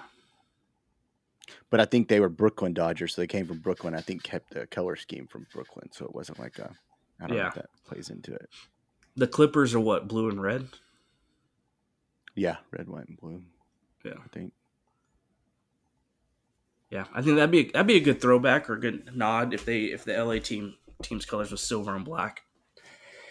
[1.71, 3.95] But I think they were Brooklyn Dodgers, so they came from Brooklyn.
[3.95, 6.71] I think kept the color scheme from Brooklyn, so it wasn't like a.
[7.21, 8.49] I don't know if that plays into it.
[9.17, 10.69] the Clippers are what blue and red.
[12.35, 13.43] Yeah, red, white, and blue.
[14.05, 14.13] Yeah.
[14.23, 14.53] I think.
[16.91, 19.65] Yeah, I think that'd be that'd be a good throwback or a good nod if
[19.65, 22.43] they if the LA team team's colors was silver and black.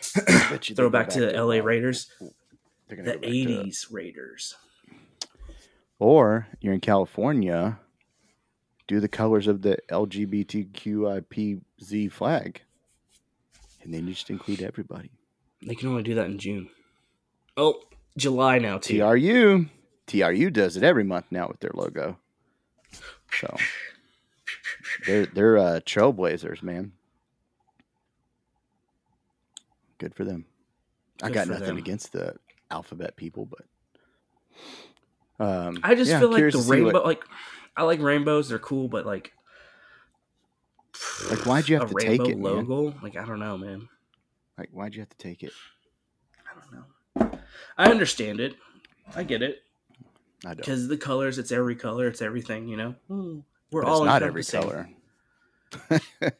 [0.01, 2.11] Throwback to the LA Raiders,
[2.89, 4.55] the go back to- '80s Raiders.
[5.99, 7.79] Or you're in California,
[8.87, 12.61] do the colors of the LGBTQIPZ flag,
[13.83, 15.11] and then you just include everybody.
[15.65, 16.69] They can only do that in June.
[17.57, 17.81] Oh,
[18.17, 18.97] July now too.
[18.99, 19.65] TRU,
[20.07, 22.17] TRU does it every month now with their logo.
[23.39, 23.55] So
[25.05, 26.93] they're they're uh, trailblazers, man.
[29.97, 30.45] Good for them.
[31.23, 31.77] I got nothing them.
[31.77, 32.35] against the
[32.69, 33.65] alphabet people, but
[35.43, 37.23] um, I just yeah, feel like the see what- rainbow, like
[37.77, 39.33] I like rainbows, they're cool, but like,
[41.29, 42.67] Like, why'd you have to take it, man?
[42.67, 42.93] logo?
[43.01, 43.89] Like, I don't know, man.
[44.57, 45.51] like why'd you have to take it?
[46.49, 46.71] I don't
[47.29, 47.39] know.
[47.77, 48.55] I understand it.
[49.15, 49.63] I get it
[50.43, 50.57] I don't.
[50.57, 52.67] because the colors, it's every color, it's everything.
[52.67, 54.89] You know, Mm, we're But all it's not every color.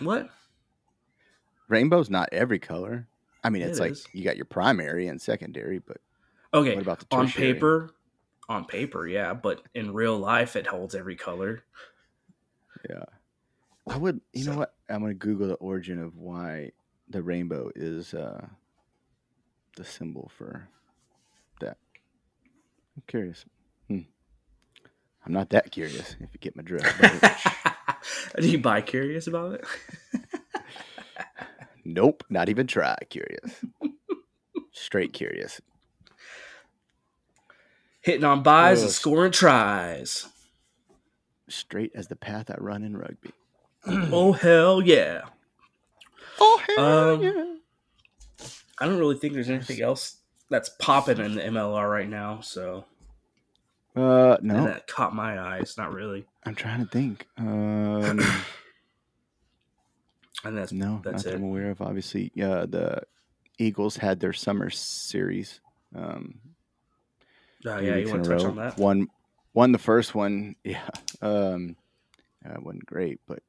[0.00, 0.30] What?
[1.68, 3.06] Rainbow's not every color.
[3.42, 5.98] I mean, it's It like you got your primary and secondary, but
[6.54, 7.90] Okay, what about the on paper,
[8.48, 11.62] on paper, yeah, but in real life, it holds every color.
[12.88, 13.04] Yeah.
[13.88, 14.74] I would, you know what?
[14.88, 16.72] I'm going to Google the origin of why
[17.08, 18.46] the rainbow is uh,
[19.76, 20.68] the symbol for
[21.60, 21.76] that.
[22.96, 23.44] I'm curious.
[23.88, 24.00] Hmm.
[25.24, 26.86] I'm not that curious, if you get my drift.
[27.00, 27.36] but-
[28.36, 29.64] Are you bi curious about it?
[31.84, 33.64] nope, not even try curious.
[34.72, 35.60] Straight curious.
[38.06, 40.28] Hitting on buys and scoring tries.
[41.48, 43.32] Straight as the path I run in rugby.
[43.88, 45.22] oh hell yeah!
[46.38, 47.54] Oh, hell Um, yeah.
[48.80, 50.18] I don't really think there's anything else
[50.50, 52.38] that's popping in the MLR right now.
[52.42, 52.84] So
[53.96, 55.74] Uh, and no, that caught my eyes.
[55.76, 56.26] Not really.
[56.44, 57.26] I'm trying to think.
[57.38, 58.20] Um,
[60.44, 61.36] And that's no, that's not that it.
[61.38, 61.80] I'm aware of.
[61.82, 63.02] Obviously, yeah, the
[63.58, 65.58] Eagles had their summer series.
[65.92, 66.38] Um,
[67.64, 68.78] Oh yeah, you want to touch on that?
[68.78, 69.08] Won,
[69.54, 70.56] won the first one.
[70.64, 70.88] Yeah,
[71.22, 71.76] um,
[72.44, 73.40] it wasn't great, but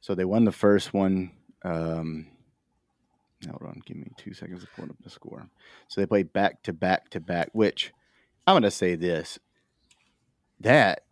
[0.00, 1.32] so they won the first one.
[1.64, 2.26] Um,
[3.46, 5.46] hold on, give me two seconds to pull up the score.
[5.88, 7.50] So they played back to back to back.
[7.52, 7.92] Which
[8.46, 9.38] I'm going to say this:
[10.60, 11.02] that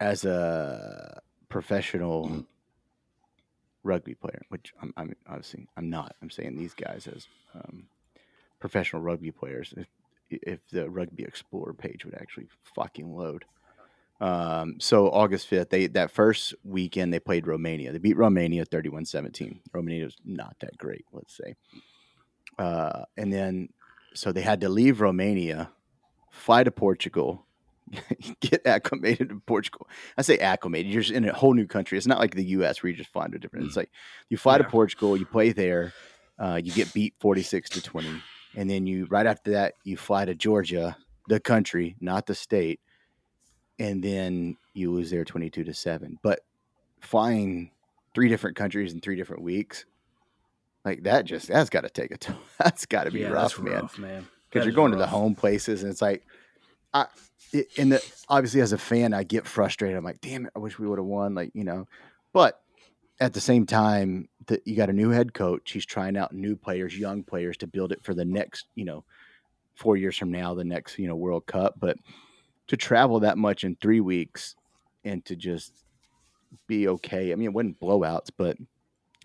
[0.00, 2.46] as a professional
[3.84, 6.14] rugby player, which I'm, I'm obviously I'm not.
[6.22, 7.86] I'm saying these guys as um,
[8.60, 9.74] professional rugby players.
[9.76, 9.86] If
[10.42, 13.44] if the Rugby Explorer page would actually fucking load.
[14.20, 17.90] Um, so August 5th, they that first weekend they played Romania.
[17.90, 19.58] They beat Romania 31-17.
[19.72, 21.56] Romania was not that great, let's say.
[22.58, 23.70] Uh, and then
[24.14, 25.70] so they had to leave Romania,
[26.30, 27.46] fly to Portugal,
[28.40, 29.88] get acclimated to Portugal.
[30.16, 31.98] I say acclimated, you're just in a whole new country.
[31.98, 33.66] It's not like the US where you just fly to different.
[33.66, 33.90] It's like
[34.28, 35.92] you fly to Portugal, you play there,
[36.38, 38.08] uh, you get beat 46 to 20.
[38.56, 40.96] And then you right after that, you fly to Georgia,
[41.28, 42.80] the country, not the state
[43.78, 46.40] and then you lose there 22 to 7 but
[47.00, 47.70] flying
[48.14, 49.84] three different countries in three different weeks
[50.84, 52.36] like that just that's got to take a toll.
[52.58, 54.26] That's got to be yeah, rough rough, man.
[54.48, 56.24] because you're going to the home places and it's like
[56.94, 57.06] i
[57.52, 59.96] it, and the, obviously as a fan i get frustrated.
[59.96, 61.86] I'm like damn it i wish we would have won like you know.
[62.32, 62.61] But
[63.22, 66.56] at the same time that you got a new head coach he's trying out new
[66.56, 69.04] players young players to build it for the next you know
[69.74, 71.74] four years from now the next you know world cup.
[71.78, 71.96] But
[72.68, 74.56] to travel that much in three weeks
[75.04, 75.72] and to just
[76.66, 78.56] be okay i mean it wasn't blowouts but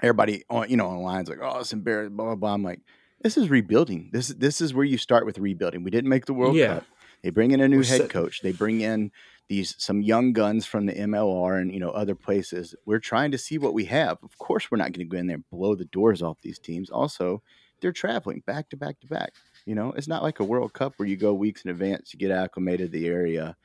[0.02, 2.54] everybody on you know online's like oh it's embarrassing blah blah blah.
[2.54, 2.80] I'm like
[3.22, 4.10] this is rebuilding.
[4.14, 5.84] This this is where you start with rebuilding.
[5.84, 6.76] We didn't make the world Yeah.
[6.76, 6.86] cup.
[7.24, 8.42] They bring in a new We're head set- coach.
[8.42, 9.12] They bring in
[9.48, 12.76] these some young guns from the mlr and you know other places.
[12.86, 14.18] We're trying to see what we have.
[14.24, 16.60] Of course we're not going to go in there and blow the doors off these
[16.60, 16.90] teams.
[16.90, 17.42] Also
[17.80, 19.34] they're traveling back to back to back.
[19.66, 22.20] You know it's not like a world cup where you go weeks in advance you
[22.20, 23.56] get acclimated to the area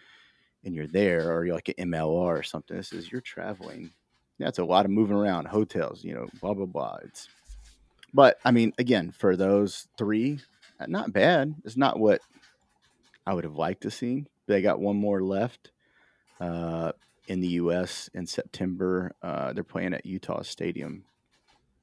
[0.64, 2.76] and you're there or you're like an mlr or something.
[2.76, 3.90] This is you're traveling.
[4.38, 6.98] That's a lot of moving around hotels you know blah blah blah.
[7.02, 7.28] It's
[8.14, 10.38] but i mean again for those three
[10.86, 11.54] not bad.
[11.64, 12.20] It's not what
[13.26, 14.26] i would have liked to see.
[14.46, 15.71] They got one more left
[16.40, 16.92] uh,
[17.28, 21.04] in the us in september uh, they're playing at utah stadium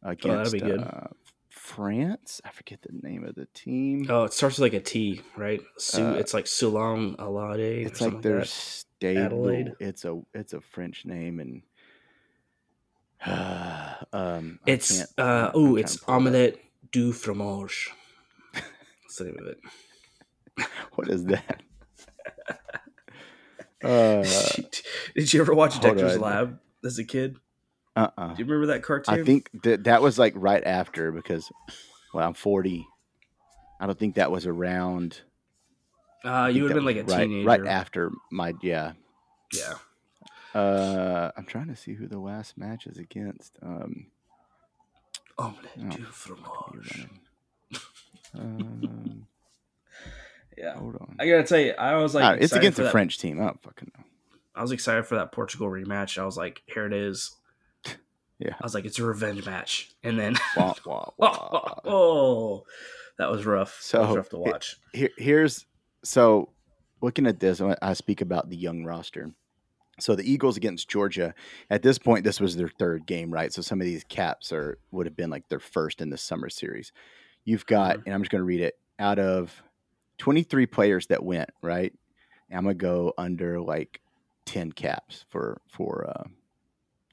[0.03, 0.81] against be good.
[0.81, 1.07] Uh,
[1.49, 5.21] france i forget the name of the team Oh, it starts with like a T,
[5.35, 5.61] right?
[5.77, 7.85] Su- Uh, it's like Sulang Alade.
[7.85, 8.47] it's like their that.
[8.47, 9.73] stable Adelaide?
[9.79, 11.61] it's a it's a french name and
[14.13, 16.09] um It's uh oh, it's up.
[16.09, 16.57] omelette
[16.91, 17.89] du fromage.
[18.53, 19.59] That's the name of it.
[20.95, 21.61] What is that?
[23.83, 24.23] uh,
[25.15, 26.21] Did you ever watch Dexter's on.
[26.21, 27.37] Lab as a kid?
[27.95, 28.33] uh-uh.
[28.33, 29.19] Do you remember that cartoon?
[29.19, 31.51] I think that that was like right after because,
[32.13, 32.85] well, I'm 40.
[33.79, 35.21] I don't think that was around.
[36.23, 37.47] uh, you would have been like a right, teenager.
[37.47, 38.93] right after my yeah.
[39.53, 39.73] Yeah.
[40.53, 43.57] Uh, I'm trying to see who the last match is against.
[43.61, 44.07] Um,
[45.37, 47.07] Omelette Oh, du fromage.
[48.33, 48.89] running.
[50.59, 50.75] Yeah.
[50.75, 51.15] hold on.
[51.19, 53.41] I gotta tell you, I was like, Ah, it's against the that- French team.
[53.41, 54.03] I fucking know.
[54.55, 56.17] I was excited for that Portugal rematch.
[56.17, 57.31] I was like, here it is.
[58.39, 58.53] Yeah.
[58.53, 61.75] I was like, it's a revenge match, and then Wah, wah, oh, wah.
[61.83, 62.63] oh,
[63.17, 63.85] that was rough.
[63.91, 64.77] that was So, rough to it- watch.
[64.93, 65.65] here, here's
[66.05, 66.47] so
[67.01, 69.31] looking at this, I speak about the young roster.
[69.99, 71.33] So the Eagles against Georgia.
[71.69, 73.51] At this point, this was their third game, right?
[73.51, 76.49] So some of these caps are would have been like their first in the summer
[76.49, 76.93] series.
[77.43, 78.03] You've got, Mhm.
[78.05, 79.61] and I'm just going to read it out of
[80.19, 81.93] 23 players that went, right?
[82.51, 83.99] I'm gonna go under like
[84.45, 86.23] 10 caps for for uh,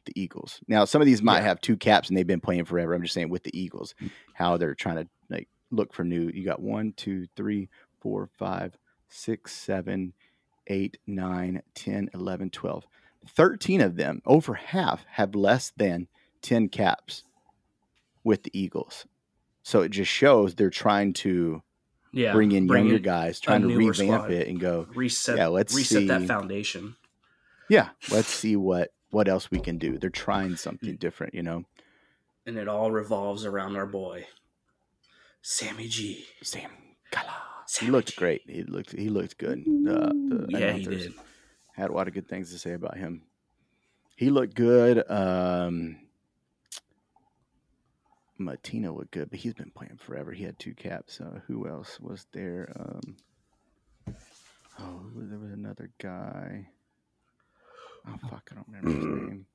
[0.06, 0.60] the Eagles.
[0.68, 1.44] Now, some of these might Yeah.
[1.48, 2.94] have two caps and they've been playing forever.
[2.94, 3.94] I'm just saying with the Eagles,
[4.34, 6.30] how they're trying to like look for new.
[6.32, 7.68] You got one, two, three,
[8.00, 8.76] four, five,
[9.08, 10.12] six, seven,
[10.68, 12.86] eight, nine, 10, 11, 12.
[13.28, 16.06] 13 of them, over half, have less than
[16.42, 17.24] 10 caps
[18.24, 19.06] with the Eagles.
[19.62, 21.62] So it just shows they're trying to
[22.16, 24.30] Yeah, bring in bring younger in guys, trying to revamp squad.
[24.30, 25.36] it and go, reset.
[25.36, 26.96] Yeah, let's reset that foundation.
[27.68, 29.98] yeah, let's see what what else we can do.
[29.98, 31.64] They're trying something different, you know.
[32.46, 34.26] and it all revolves around our boy,
[35.42, 36.24] Sammy G.
[36.42, 36.70] Sam
[37.10, 37.34] Kala.
[37.80, 38.14] He looked G.
[38.16, 38.42] great.
[38.46, 39.58] He looked he looked good.
[39.60, 41.12] Uh, the Yeah, he did.
[41.74, 43.22] Had a lot of good things to say about him.
[44.16, 45.04] He looked good.
[45.10, 45.98] Um,
[48.38, 50.32] Matina looked good, but he's been playing forever.
[50.32, 51.20] He had two caps.
[51.20, 52.72] Uh, who else was there?
[52.78, 53.16] Um,
[54.78, 56.68] oh, there was another guy.
[58.06, 59.46] Oh fuck, I don't remember his name.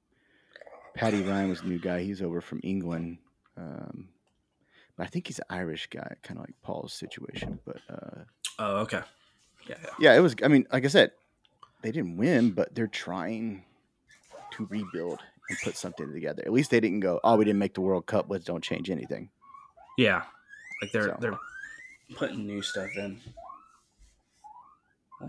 [0.96, 2.02] Paddy Ryan was the new guy.
[2.04, 3.20] He's over from England.
[3.58, 4.10] Um,
[4.98, 7.60] but I think he's an Irish guy, kind of like Paul's situation.
[7.66, 8.22] But uh,
[8.60, 9.02] Oh, okay.
[9.70, 9.90] Yeah, yeah.
[10.00, 10.36] yeah, it was.
[10.44, 11.12] I mean, like I said,
[11.82, 13.64] they didn't win, but they're trying
[14.54, 15.20] to rebuild
[15.52, 16.44] and put something together.
[16.46, 18.26] At least they didn't go, "Oh, we didn't make the World Cup.
[18.30, 19.30] Let's don't change anything."
[19.98, 20.24] Yeah,
[20.82, 21.18] like they're So.
[21.20, 21.40] they're
[22.16, 23.20] putting new stuff in.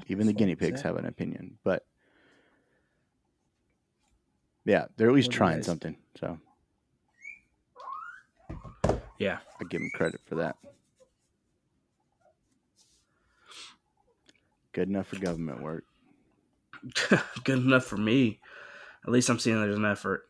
[0.07, 1.85] Even the guinea pigs have an opinion, but
[4.65, 5.97] yeah, they're at least What trying something.
[6.19, 6.39] So
[9.19, 10.57] Yeah, I give them credit for that.
[14.73, 15.85] Good enough for government work.
[17.45, 18.41] good enough for me.
[19.05, 20.29] At least I'm seeing there's an effort.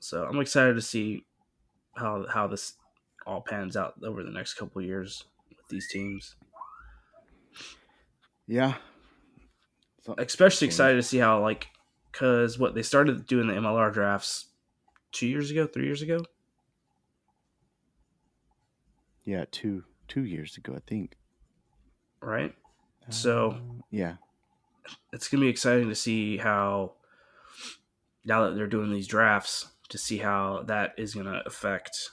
[0.00, 1.24] So I'm excited to see
[1.96, 2.74] how how this
[3.26, 6.36] all pans out over the next couple years with these teams.
[8.46, 8.74] Yeah.
[10.16, 11.68] Especially excited to see how like
[12.10, 14.46] because what they started doing the MLR drafts
[15.12, 16.20] two years ago, three years ago.
[19.24, 21.16] Yeah, two two years ago, I think.
[22.22, 22.54] Right.
[23.10, 24.14] So Uh, yeah,
[25.12, 26.92] it's gonna be exciting to see how
[28.24, 32.10] now that they're doing these drafts to see how that is gonna affect.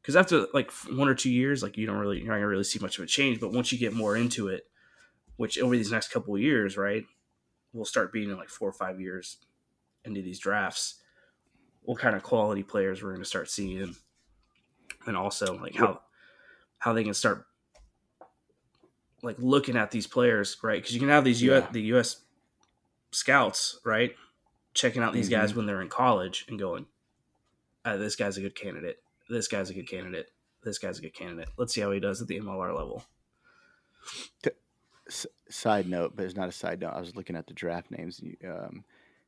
[0.00, 2.64] Because after like one or two years, like you don't really you're not gonna really
[2.64, 3.38] see much of a change.
[3.40, 4.64] But once you get more into it,
[5.36, 7.04] which over these next couple of years, right,
[7.72, 9.38] we'll start being in like four or five years
[10.04, 11.00] into these drafts.
[11.82, 13.94] What kind of quality players we're gonna start seeing,
[15.06, 16.00] and also like how
[16.78, 17.44] how they can start
[19.22, 20.80] like looking at these players, right?
[20.80, 21.70] Because you can have these US, Yeah.
[21.70, 22.22] the U.S.
[23.12, 24.14] scouts, right,
[24.74, 25.56] checking out these guys Mhm.
[25.56, 26.86] when they're in college and going,
[27.84, 29.02] uh, "This guy's a good candidate.
[29.28, 30.32] This guy's a good candidate.
[30.62, 31.48] This guy's a good candidate.
[31.56, 33.04] Let's see how he does at the MLR level."
[35.50, 36.94] Side note, but it's not a side note.
[36.94, 38.84] I was looking at the draft names, um,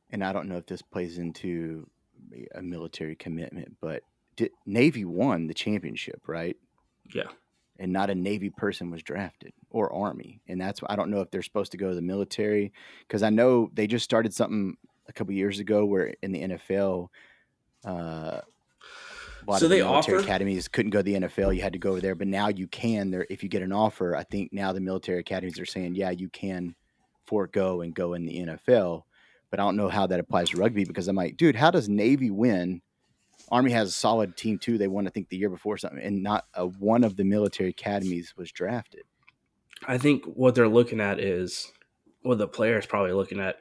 [0.09, 1.87] and I don't know if this plays into
[2.55, 4.03] a military commitment, but
[4.35, 6.57] did, Navy won the championship, right?
[7.13, 7.29] Yeah,
[7.77, 11.21] And not a Navy person was drafted or Army, and that's why I don't know
[11.21, 14.77] if they're supposed to go to the military because I know they just started something
[15.07, 17.07] a couple years ago where in the NFL.
[17.85, 18.41] Uh,
[19.47, 21.55] a lot So of the they military offer- academies couldn't go to the NFL.
[21.55, 23.11] You had to go over there, but now you can.
[23.11, 26.09] There, if you get an offer, I think now the military academies are saying, yeah,
[26.09, 26.75] you can
[27.25, 29.03] forego and go in the NFL.
[29.51, 31.87] But I don't know how that applies to rugby because I'm like, dude, how does
[31.87, 32.81] Navy win?
[33.51, 34.79] Army has a solid team too.
[34.79, 37.69] They won, I think, the year before something, and not a, one of the military
[37.69, 39.03] academies was drafted.
[39.87, 41.71] I think what they're looking at is
[42.23, 43.57] what the player's probably looking at.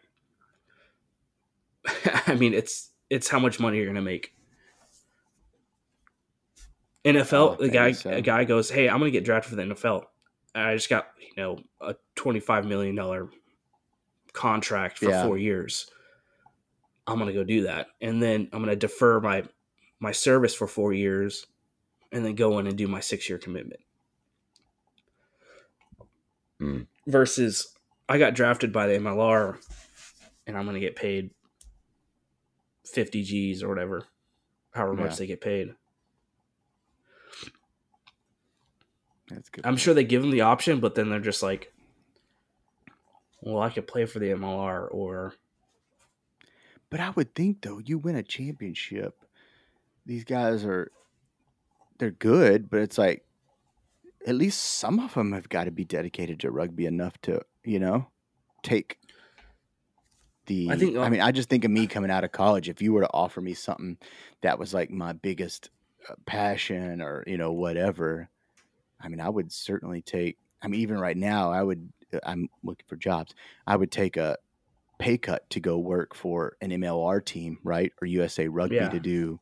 [2.27, 4.35] I mean, it's it's how much money you're going to make.
[7.05, 8.11] NFL, Oh, the guy so.
[8.11, 10.05] a guy goes, "Hey, I'm going to get drafted for the NFL.
[10.55, 13.29] I just got you know a 25 million dollar
[14.33, 15.25] contract for Yeah.
[15.25, 15.91] four years.
[17.07, 19.45] I'm going to go do that, and then I'm going to defer my
[20.01, 21.47] my service for four years,
[22.11, 23.81] and then go in and do my six year commitment."
[26.61, 26.87] Mm.
[27.07, 27.75] Versus,
[28.09, 29.59] I got drafted by the MLR,
[30.47, 31.31] and I'm going to get paid
[32.85, 34.05] 50 G's or whatever,
[34.73, 35.75] however much they get paid.
[39.29, 39.65] That's good.
[39.67, 41.73] I'm sure they give them the option, but then they're just like,
[43.41, 45.35] well, I could play for the MLR or
[46.91, 49.25] But I would think though, you win a championship,
[50.07, 50.91] these guys are
[51.99, 53.25] they're good, but it's like
[54.27, 57.79] at least some of them have got to be dedicated to rugby enough to, you
[57.79, 58.09] know,
[58.63, 58.99] take
[60.47, 62.69] the I think, uh, I mean, I just think of me coming out of college
[62.69, 63.99] if you were to offer me something
[64.43, 65.71] that was like my biggest
[66.09, 68.29] uh, passion or, you know, whatever.
[69.01, 72.49] I mean, I would certainly take I mean, even right now, I would uh, I'm
[72.63, 73.35] looking for jobs.
[73.67, 74.39] I would take a
[74.99, 78.89] pay cut to go work for an MLR team, right, or USA Rugby Yeah.
[78.91, 79.41] to do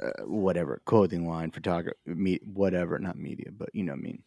[0.00, 4.22] uh, whatever clothing line, photography, me, whatever, not media, but you know, what I mean,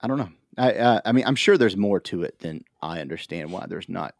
[0.00, 0.30] I don't know.
[0.58, 3.52] I uh, I mean, I'm sure there's more to it than I understand.
[3.52, 4.14] Why there's not.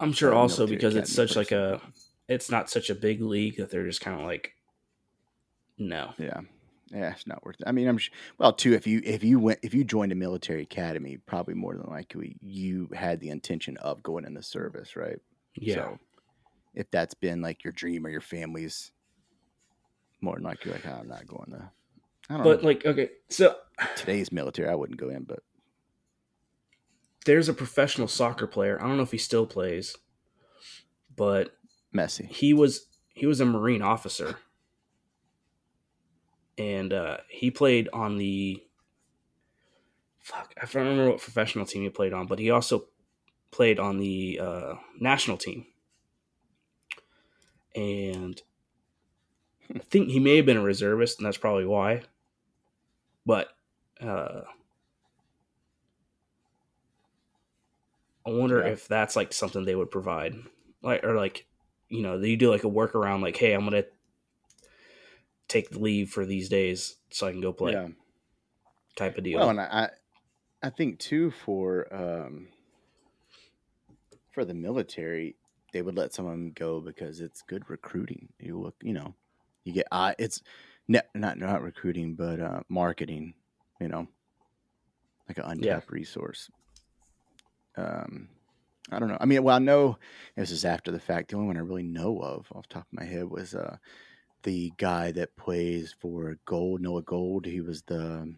[0.00, 1.80] I'm sure also because it's such like a,
[2.28, 4.52] it's not such a big league that they're just kind of like,
[5.78, 6.12] no.
[6.18, 6.40] Yeah,
[6.92, 7.64] yeah, it's not worth it.
[7.66, 8.74] I mean, I'm sh- well too.
[8.74, 12.36] If you if you went if you joined a military academy, probably more than likely
[12.42, 15.18] you had the intention of going in the service, right?
[15.54, 15.74] Yeah.
[15.74, 15.98] So
[16.74, 18.92] if that's been like your dream or your family's,
[20.20, 21.70] more than likely like "Oh, I'm not going to.
[22.28, 22.68] I don't but know.
[22.68, 23.56] like, okay, so
[23.96, 25.40] Today's military, I wouldn't go in, but
[27.24, 28.80] there's a professional soccer player.
[28.80, 29.96] I don't know if he still plays,
[31.14, 31.50] but
[31.92, 32.26] messy.
[32.30, 34.36] he was he was a marine officer
[36.58, 38.62] and uh he played on the
[40.18, 42.84] fuck i don't remember what professional team he played on but he also
[43.50, 45.64] played on the uh national team
[47.74, 48.42] and
[49.74, 52.02] i think he may have been a reservist and that's probably why
[53.26, 53.48] but
[54.00, 54.42] uh
[58.26, 58.72] i wonder Yeah.
[58.72, 60.34] if that's like something they would provide
[60.82, 61.46] like or like
[61.88, 63.84] you know you do like a workaround like hey i'm gonna
[65.48, 67.88] take the leave for these days so i can go play Yeah.
[68.96, 69.90] type of deal Well, and I,
[70.62, 72.48] I think too for um
[74.32, 75.36] for the military,
[75.72, 78.28] they would let someone go because it's good recruiting.
[78.38, 79.14] You look, you know,
[79.64, 80.42] you get uh, it's
[80.88, 83.34] ne- not not recruiting, but uh, marketing.
[83.80, 84.08] You know,
[85.28, 85.80] like an untapped Yeah.
[85.94, 86.50] resource.
[87.76, 88.28] Um,
[88.90, 89.18] I don't know.
[89.20, 89.98] I mean, well, I know
[90.36, 91.30] this is after the fact.
[91.30, 93.76] The only one I really know of off the top of my head was uh,
[94.44, 97.44] the guy that plays for Gold, NOLA Gold.
[97.46, 98.34] He was the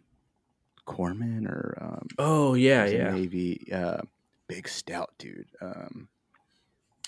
[0.87, 3.11] corpsman or um, Oh yeah, yeah.
[3.11, 4.01] Navy uh,
[4.49, 5.47] big stout dude.
[5.61, 6.09] Um,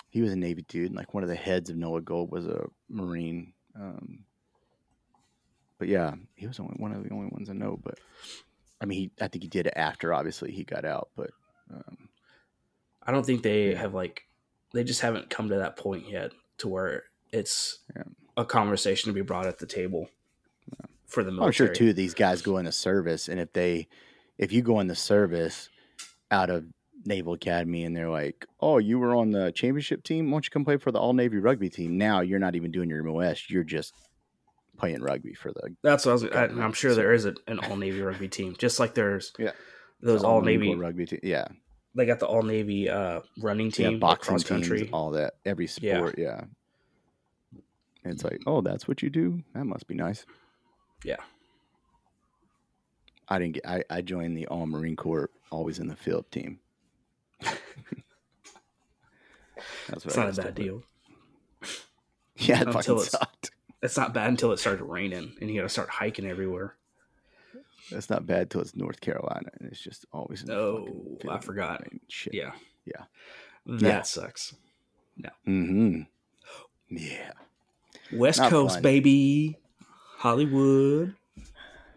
[0.09, 2.45] he was a Navy dude, and like one of the heads of NOLA Gold was
[2.45, 3.53] a Marine.
[3.75, 4.19] Um,
[5.81, 7.79] but yeah, he was only one of the only ones I know.
[7.83, 7.97] But
[8.79, 10.13] I mean, he, I think he did it after.
[10.13, 11.09] Obviously, he got out.
[11.15, 11.31] But
[11.73, 12.09] um,
[13.01, 13.79] I don't think they Yeah.
[13.79, 14.27] have like
[14.73, 18.03] they just haven't come to that point yet to where it's Yeah.
[18.37, 20.09] a conversation to be brought at the table
[21.07, 21.47] for the military.
[21.47, 23.87] I'm sure too these guys go into service, and if they,
[24.37, 25.69] if you go in the service
[26.29, 26.65] out of
[27.05, 30.29] Naval Academy, and they're like, "Oh, you were on the championship team.
[30.29, 32.69] Why don't you come play for the All Navy rugby team?" Now you're not even
[32.69, 33.49] doing your MOS.
[33.49, 33.95] You're just
[34.81, 36.23] playing rugby for the That's what I was.
[36.25, 39.51] I, I'm sure there is a, an all navy rugby team, just like there's Yeah.
[40.01, 40.73] those all navy.
[40.75, 41.19] Rugby team.
[41.23, 41.45] Yeah,
[41.95, 44.89] They got the all navy uh, running team, yeah, boxing cross country.
[44.91, 46.15] all that, every sport.
[46.17, 46.41] Yeah.
[48.03, 49.43] And it's like, oh, that's what you do.
[49.53, 50.25] That must be nice.
[51.03, 51.17] Yeah.
[53.27, 53.67] I didn't get.
[53.67, 56.59] I, I joined the All Marine Corps, always in the field team.
[57.41, 57.57] That's
[59.89, 60.83] what It's I not a bad deal.
[62.37, 63.51] Yeah, it Until fucking sucked.
[63.81, 66.75] It's not bad until it started raining and you got to start hiking everywhere.
[67.91, 70.41] That's not bad till it's North Carolina, and it's just always.
[70.41, 71.83] In the Oh, I forgot.
[72.07, 72.33] shit.
[72.33, 72.51] Yeah.
[72.85, 73.03] Yeah.
[73.65, 74.01] That Yeah.
[74.03, 74.55] sucks.
[75.47, 76.01] Mm-hmm.
[76.89, 77.31] Yeah.
[78.13, 78.83] West Not Coast, fun.
[78.83, 79.57] baby.
[80.17, 81.15] Hollywood.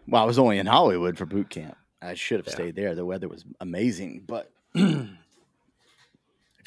[0.07, 1.77] Well, I was only in Hollywood for boot camp.
[2.01, 2.53] I should have Yeah.
[2.53, 2.95] stayed there.
[2.95, 5.07] The weather was amazing, but if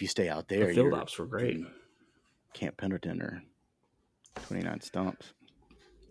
[0.00, 1.60] you stay out there, The field ops were great.
[2.54, 3.42] Camp Pendleton or
[4.46, 5.32] Twenty Nine Stumps.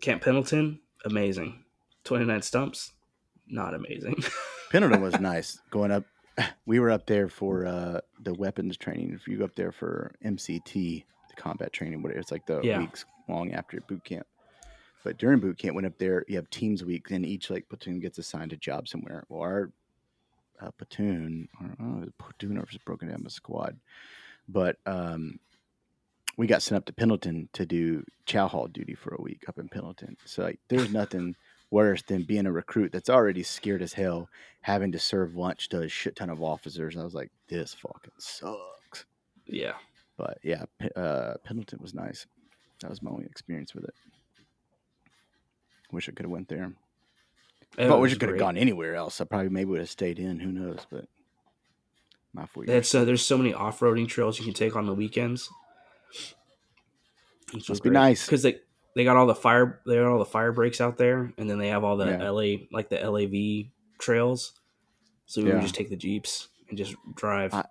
[0.00, 1.64] Camp Pendleton, amazing.
[2.04, 2.92] 29 stumps,
[3.48, 4.14] not amazing.
[4.70, 5.60] Pendleton was nice.
[5.70, 6.04] Going up,
[6.66, 9.12] we were up there for uh, the weapons training.
[9.12, 12.78] If you go up there for MCT, the combat training, whatever, it's like the Yeah.
[12.78, 14.26] weeks long after boot camp.
[15.04, 16.24] But during boot camp, went up there.
[16.28, 19.24] You have teams weeks, and each like platoon gets assigned a job somewhere.
[19.28, 19.72] Well, our
[20.60, 23.76] uh, platoon, or I don't know, a platoon or if it's broken down a squad,
[24.48, 25.38] but um,
[26.38, 29.58] we got sent up to Pendleton to do chow hall duty for a week up
[29.58, 30.16] in Pendleton.
[30.24, 31.34] So like, there's nothing
[31.70, 34.28] worse than being a recruit that's already scared as hell,
[34.62, 36.96] having to serve lunch to a shit ton of officers.
[36.96, 39.04] I was like, this fucking sucks.
[39.46, 39.74] yeah.
[40.16, 40.64] But yeah,
[40.96, 42.24] uh, Pendleton was nice.
[42.80, 43.94] That was my only experience with it.
[45.90, 46.72] Wish I could have went there.
[47.76, 49.20] It but wish I could have gone anywhere else.
[49.20, 50.38] I probably maybe would have stayed in.
[50.38, 50.86] Who knows?
[50.90, 51.06] But
[52.32, 52.78] my four years.
[52.78, 55.48] It's, uh, there's so many off roading trails you can take on the weekends.
[57.54, 58.24] Must be nice.
[58.26, 58.60] because they
[58.96, 61.58] they got all the fire they got all the fire breaks out there, and then
[61.58, 62.30] they have all the Yeah.
[62.30, 64.52] LA like the LAV trails.
[65.26, 65.54] So we Yeah.
[65.54, 67.52] would just take the jeeps and just drive.
[67.54, 67.64] I-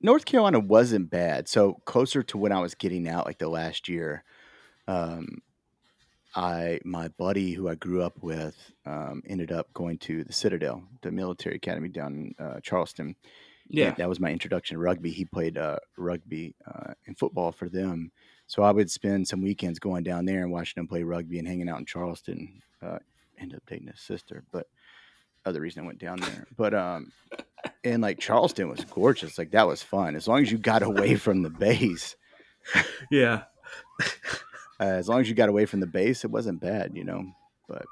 [0.00, 1.48] North Carolina wasn't bad.
[1.48, 4.22] So closer to when I was getting out, like the last year,
[4.86, 5.38] um,
[6.34, 10.82] I my buddy who I grew up with um, ended up going to the Citadel,
[11.02, 13.16] the military academy down in uh, Charleston.
[13.68, 15.10] yeah, And that was my introduction to rugby.
[15.10, 18.10] He played uh, rugby uh, and football for them,
[18.46, 21.48] so I would spend some weekends going down there and watching them play rugby and
[21.48, 22.62] hanging out in Charleston.
[22.82, 22.98] Uh,
[23.38, 24.66] ended up dating his sister, but
[25.44, 26.46] other reason I went down there.
[26.56, 27.12] But um,
[27.82, 29.38] and like Charleston was gorgeous.
[29.38, 32.16] Like that was fun as long as you got away from the base.
[33.10, 33.44] yeah.
[34.80, 37.24] Uh, as long as you got away from the base, it wasn't bad, you know.
[37.68, 37.84] But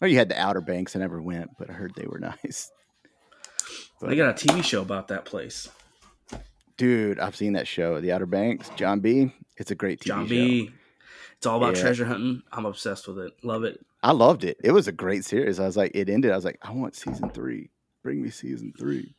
[0.00, 0.94] oh, you had the Outer Banks.
[0.94, 2.70] I never went, but I heard they were nice.
[4.00, 5.68] But, They got a TV show about that place.
[6.76, 8.70] Dude, I've seen that show, The Outer Banks.
[8.76, 9.32] John B.
[9.62, 10.28] It's a great TV John show.
[10.30, 10.70] B.
[11.36, 11.82] It's all about Yeah.
[11.82, 12.42] treasure hunting.
[12.50, 13.32] I'm obsessed with it.
[13.44, 13.78] Love it.
[14.02, 14.56] I loved it.
[14.64, 15.60] It was a great series.
[15.60, 16.32] I was like, it ended.
[16.32, 17.70] I was like, I want season three.
[18.02, 19.14] Bring me season three.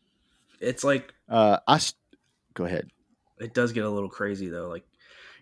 [0.60, 1.96] It's like Uh, I st-
[2.56, 2.90] go ahead.
[3.40, 4.68] it does get a little crazy though.
[4.68, 4.84] Like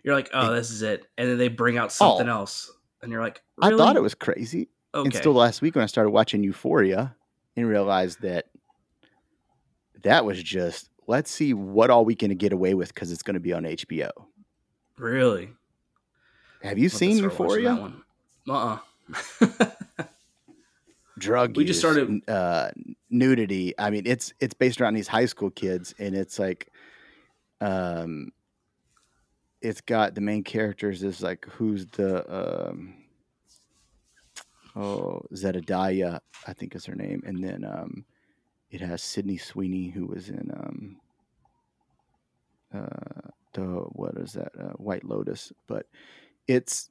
[0.04, 2.32] you're like, oh, this is it, and then they bring out something Oh.
[2.38, 2.70] else,
[3.02, 5.16] and you're like, I thought it was crazy okay.
[5.16, 7.16] until last week when I started watching Euphoria
[7.56, 8.46] and realized that
[10.04, 13.34] that was just let's see what all we can get away with because it's going
[13.34, 14.10] to be on HBO.
[14.98, 15.50] Really.
[16.62, 17.74] Have you I'll seen Euphoria?
[17.74, 18.02] that one.
[18.48, 18.78] Uh-uh.
[21.18, 22.70] Drug We just started- uh,
[23.10, 23.74] nudity.
[23.78, 26.68] I mean, it's it's based around these high school kids, and it's like,
[27.60, 28.32] um,
[29.60, 32.24] it's got the main characters is like who's the
[32.70, 32.94] um,
[34.74, 38.04] oh Zendaya, I think is her name, and then um,
[38.70, 40.96] it has Sydney Sweeney who was in um,
[42.74, 45.86] uh, the what is that uh, White Lotus, but
[46.46, 46.90] it's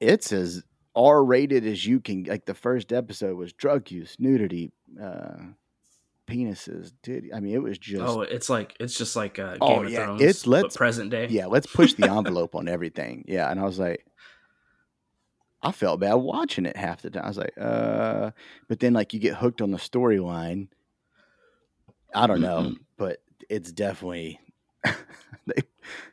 [0.00, 0.62] it's as
[0.94, 2.24] R rated as you can.
[2.24, 5.36] Like the first episode was drug use, nudity, uh,
[6.26, 7.30] penises, dude.
[7.34, 9.90] I mean, it was just Oh, it's like it's just like uh, Game Oh, of
[9.90, 10.20] yeah, Thrones.
[10.22, 11.26] it's- but let's- present day.
[11.28, 11.46] yeah.
[11.46, 13.24] Let's push the envelope on everything.
[13.28, 14.04] Yeah, and I was like,
[15.62, 17.24] I felt bad watching it half the time.
[17.24, 18.30] I was like, uh,
[18.68, 20.68] but then like you get hooked on the storyline.
[22.14, 24.38] I don't know, but it's definitely
[25.46, 25.62] they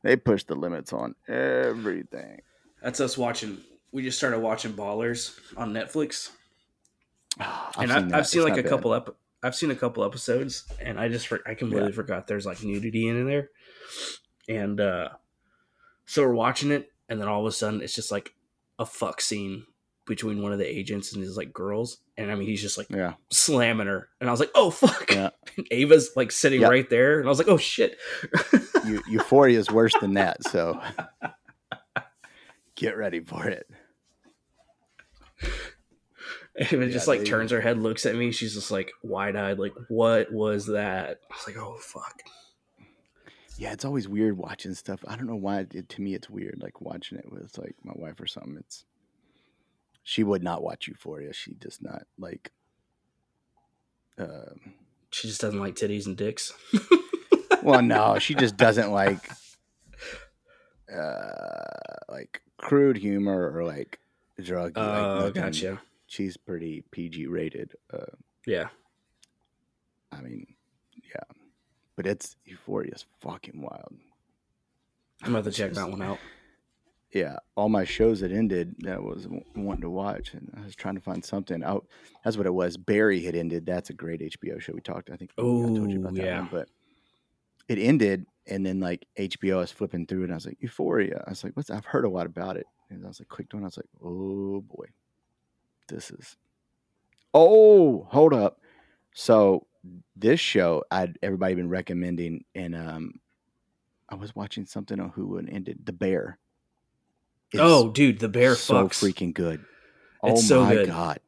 [0.04, 2.42] they push the limits on everything.
[2.82, 3.58] That's us watching.
[3.92, 6.32] We just started watching Ballers on Netflix,
[7.40, 8.14] Ah, and seen I, that.
[8.14, 8.70] I've seen It's like a bad.
[8.70, 11.96] couple ep- I've seen a couple episodes, and I just for- I completely Yeah.
[11.96, 13.50] forgot there's like nudity in there,
[14.50, 15.10] and uh
[16.06, 18.34] so we're watching it, and then all of a sudden it's just like
[18.80, 19.66] a fuck scene
[20.06, 22.88] between one of the agents and his like girls, and I mean he's just like
[22.90, 25.30] Yeah, slamming her, and I was like, oh fuck, yeah.
[25.58, 26.68] and Ava's like sitting Yeah.
[26.70, 27.98] right there, and I was like, oh shit.
[28.86, 30.80] Eu- Euphoria is worse than that, so
[32.76, 33.68] get ready for it.
[36.58, 38.32] Ava just Yeah, like they- turns her head, looks at me.
[38.32, 41.20] She's just like wide eyed, like, what was that?
[41.32, 42.22] I was like, oh fuck.
[43.58, 45.00] Yeah, it's always weird watching stuff.
[45.08, 45.66] I don't know why.
[45.74, 46.60] It, to me, it's weird.
[46.62, 48.58] Like watching it with like my wife or something.
[48.60, 48.84] It's
[50.06, 51.34] she would not watch Euphoria.
[51.34, 52.52] She does not like.
[54.18, 54.74] Um,
[55.10, 56.54] She just doesn't like titties and dicks.
[57.64, 59.30] well, no, she just doesn't like.
[60.94, 64.00] Uh, like crude humor or like
[64.42, 64.74] drug.
[64.76, 64.82] Oh,
[65.26, 65.42] like nothing.
[65.42, 65.82] gotcha.
[66.08, 67.74] She's pretty PG rated.
[67.92, 68.06] Uh,
[68.46, 68.68] Yeah.
[70.12, 70.46] I mean,
[71.04, 71.36] yeah,
[71.98, 73.96] but it's Euphoria is fucking wild.
[75.24, 76.20] I'm about to check that one out.
[77.16, 80.76] Yeah, all my shows that ended that I was wanting to watch, and I was
[80.76, 81.88] trying to find something out.
[82.26, 82.76] That's what it was.
[82.76, 83.66] Barry had ended.
[83.66, 84.74] That's a great HBO show.
[84.74, 85.10] We talked.
[85.10, 86.40] I think oh, I told you about that yeah.
[86.40, 86.68] one, but
[87.70, 91.24] it ended, and then like HBO, I was flipping through, and I was like Euphoria.
[91.26, 91.70] I was like, what's?
[91.70, 93.62] I've heard a lot about it, and I was like, clicked on.
[93.62, 94.88] I was like, oh boy,
[95.88, 96.36] this is.
[97.34, 98.60] Oh, hold up.
[99.14, 99.68] So
[100.18, 103.22] this show, I'd everybody been recommending, and um,
[104.10, 106.40] I was watching something on Hulu and ended The Bear.
[107.52, 109.02] It's oh, dude, the bear so fucks.
[109.02, 109.64] freaking good.
[110.24, 110.88] It's oh so my good.
[110.88, 111.20] god.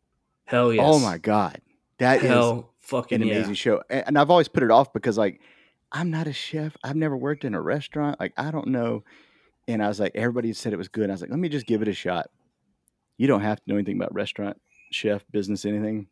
[0.46, 0.84] Hell oh yes.
[0.86, 1.62] Oh my god.
[2.00, 3.36] That is Hell fucking an yeah.
[3.36, 3.82] amazing show.
[3.90, 5.42] And I've always put it off because like
[5.92, 6.76] I'm not a chef.
[6.84, 8.20] I've never worked in a restaurant.
[8.20, 9.04] Like I don't know.
[9.68, 11.10] And I was like, everybody said it was good.
[11.10, 12.30] I was like, let me just give it a shot.
[13.18, 14.62] You don't have to know anything about restaurant,
[14.92, 16.08] chef, business, anything.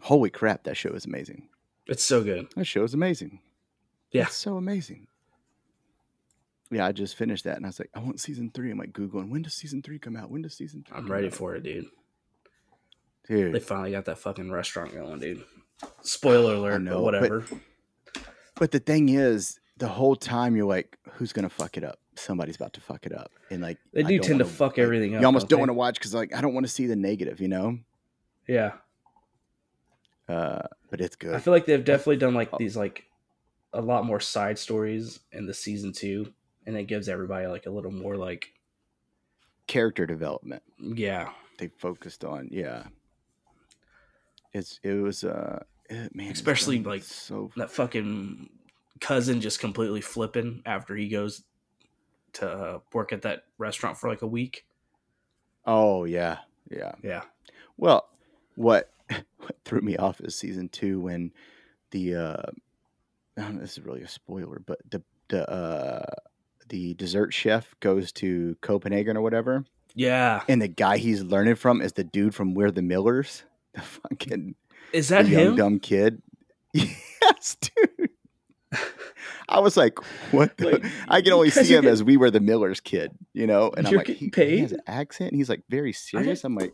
[0.00, 1.48] Holy crap, that show is amazing.
[1.86, 2.46] It's so good.
[2.54, 3.40] That show is amazing.
[4.12, 4.22] Yeah.
[4.22, 5.08] It's so amazing.
[6.70, 8.70] Yeah, I just finished that and I was like, I want season three.
[8.70, 10.30] I'm like Googling, when does season three come out?
[10.30, 11.86] When does season 3 I'm ready out?" for it, dude.
[13.28, 13.52] Dude.
[13.52, 15.44] They finally got that fucking restaurant going, dude.
[16.02, 17.44] Spoiler alert, know, but but- whatever.
[18.56, 21.98] But the thing is, the whole time you're like, who's gonna fuck it up?
[22.16, 24.78] Somebody's about to fuck it up, and like They do tend to wanna- fuck like,
[24.80, 25.22] everything up.
[25.22, 27.40] You almost don't want to watch because like I don't want to see the negative,
[27.40, 27.78] you know.
[28.46, 28.72] Yeah.
[30.28, 31.34] Uh, but it's good.
[31.34, 33.04] I feel like they've definitely done like these like
[33.72, 36.32] a lot more side stories in the season two,
[36.66, 38.52] and it gives everybody like a little more like
[39.66, 41.30] Character development yeah.
[41.58, 42.84] they focused on, yeah.
[44.52, 48.48] It's it was uh it- man, Especially, like, so That fucking
[49.00, 51.42] cousin just completely flipping after he goes
[52.34, 54.64] to uh, work at that restaurant for like a week.
[55.66, 56.38] oh yeah
[56.70, 57.22] yeah Yeah.
[57.76, 58.08] Well,
[58.56, 58.92] what
[59.38, 61.32] what threw me off is season two when
[61.92, 62.42] the uh
[63.36, 66.04] I don't know, this is really a spoiler, but the the uh
[66.70, 69.64] the dessert chef goes to Copenhagen or whatever,
[69.94, 70.42] Yeah.
[70.48, 73.44] and the guy he's learning from is the dude from We're the Millers,
[73.74, 74.54] the fucking
[74.92, 75.56] Is that the young him?
[75.56, 76.22] dumb kid.
[77.22, 78.08] Yes, dude.
[79.48, 79.98] I was like,
[80.32, 80.56] what?
[80.56, 80.70] The?
[80.70, 83.70] Like, I can only see him as we were the Millers kid, you know.
[83.76, 85.34] And I'm like, he, he has an accent.
[85.34, 86.44] He's like very serious.
[86.44, 86.72] I'm like,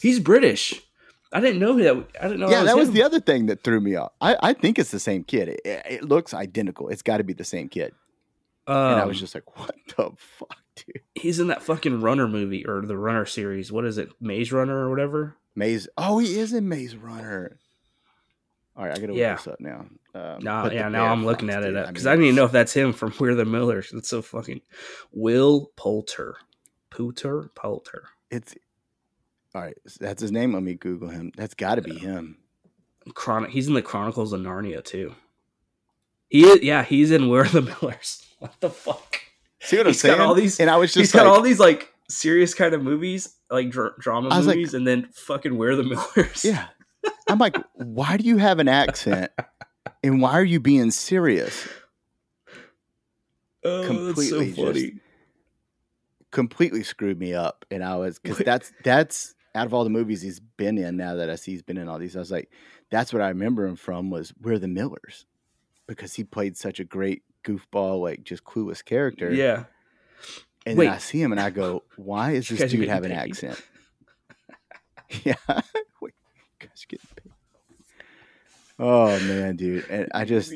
[0.00, 0.80] He's British.
[1.32, 2.06] I didn't know that.
[2.20, 2.50] I didn't know.
[2.50, 2.94] yeah, that was him.
[2.94, 4.12] the other thing that threw me off.
[4.20, 5.48] I, I think it's the same kid.
[5.48, 6.88] It, it looks identical.
[6.88, 7.92] It's got to be the same kid.
[8.68, 11.00] Um, And I was just like, what the fuck, dude?
[11.14, 13.72] he's in that fucking Runner movie or the Runner series.
[13.72, 15.36] What is it, Maze Runner or whatever?
[15.54, 15.88] Maze.
[15.96, 17.58] Oh, he is in Maze Runner.
[18.76, 19.86] All right, I gotta look this up now.
[20.14, 22.52] Um, Nah, yeah, now I'm looking at it because mean, I, didn't even know if
[22.52, 23.92] that's him from We're the Millers.
[23.92, 24.60] It's so fucking
[25.10, 26.36] Will Poulter,
[26.90, 28.04] Poulter, Poulter.
[28.30, 28.54] It's
[29.54, 29.76] all right.
[29.98, 30.52] That's his name.
[30.52, 31.32] Let me Google him.
[31.36, 32.38] That's got to be him.
[33.14, 33.50] Chronic.
[33.50, 35.14] He's in the Chronicles of Narnia too.
[36.28, 36.62] He is.
[36.62, 38.27] Yeah, he's in We're the Millers.
[38.40, 39.20] What the fuck?
[39.60, 40.12] See what I'm saying?
[40.14, 42.72] He's got all these- and I was He's just got all these like serious kind
[42.74, 46.44] of movies, like dr- drama was like- movies, and then fucking We're the Millers.
[46.44, 46.66] yeah.
[47.28, 49.30] I'm like, why do you have an accent?
[50.02, 51.68] And why are you being serious?
[53.64, 54.80] oh, completely that's so funny.
[54.90, 55.02] just-
[56.30, 60.20] Completely screwed me up, and I was because that's that's out of all the movies
[60.20, 62.50] he's been in, now that I see he's been in all these, I was like,
[62.90, 65.24] that's what I remember him from was We're the Millers,
[65.86, 69.32] because he played such a great goofball, like just clueless character.
[69.32, 69.64] Yeah.
[70.66, 70.86] And Wait.
[70.86, 73.30] then I see him and I go, why is this dude have an paid.
[73.30, 73.62] accent?
[75.24, 75.34] yeah.
[76.00, 76.14] Wait,
[76.58, 77.32] guys getting paid.
[78.78, 79.88] Oh man, dude.
[79.88, 80.52] And I just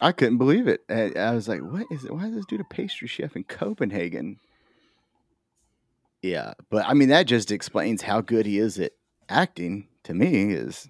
[0.00, 0.82] I couldn't believe it.
[0.88, 2.12] And I was like, what is it?
[2.12, 4.38] Why is this dude a pastry chef in Copenhagen?
[6.22, 8.92] Yeah, but I mean that just explains how good he is at
[9.28, 10.88] acting to me is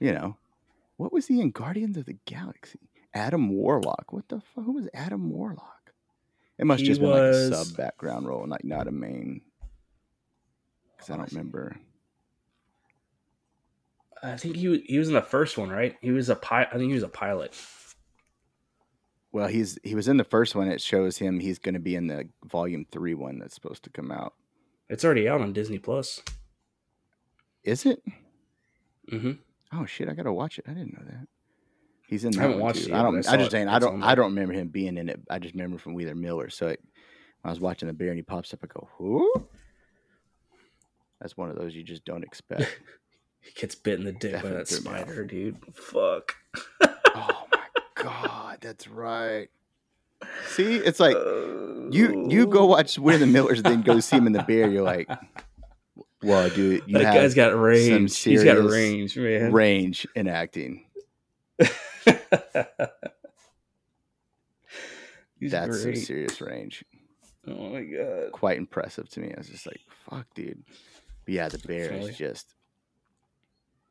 [0.00, 0.36] you know,
[0.98, 2.90] what was he in Guardians of the Galaxy?
[3.14, 4.12] Adam Warlock.
[4.12, 4.64] What the fuck?
[4.64, 5.94] Who was Adam Warlock?
[6.58, 9.42] It must He just been like a sub background role, like not a main.
[10.96, 11.76] Because I don't remember.
[14.22, 15.96] I think he was, he was in the first one, right?
[16.00, 16.68] He was a pilot.
[16.72, 17.54] I think he was a pilot.
[19.30, 20.66] Well, he's he was in the first one.
[20.68, 23.90] It shows him he's going to be in the volume three one that's supposed to
[23.90, 24.34] come out.
[24.88, 26.20] It's already out on Disney Plus.
[27.62, 28.02] Is it?
[29.08, 29.32] hmm
[29.72, 30.08] Oh shit!
[30.08, 30.64] I gotta watch it.
[30.68, 31.28] I didn't know that.
[32.08, 32.32] He's in.
[32.32, 32.92] That I haven't watched too.
[32.92, 33.28] it I don't.
[33.28, 33.68] I I, just saying.
[33.68, 34.02] I don't.
[34.02, 35.20] I don't remember him being in it.
[35.28, 36.48] I just remember from Wheeler Miller.
[36.48, 36.80] So it,
[37.42, 39.46] when I was watching the bear and he pops up, I go, "Who?"
[41.20, 42.80] That's one of those you just don't expect.
[43.40, 45.56] He gets bit in the dick by that spider, dude.
[45.72, 46.34] Fuck.
[46.82, 49.48] oh my god, that's right.
[50.48, 52.66] See, it's like you you go oh.
[52.66, 54.68] watch We're the Millers, then go see him in the bear.
[54.68, 55.08] You're like,
[56.22, 58.18] well, dude, you that guy's got range.
[58.18, 59.52] He's got range, man.
[59.52, 60.84] range in acting.
[65.40, 66.84] That's some serious range.
[67.46, 68.32] Oh my god.
[68.32, 69.32] Quite impressive to me.
[69.32, 70.62] I was just like, fuck, dude.
[71.24, 72.54] But yeah, the bear is just,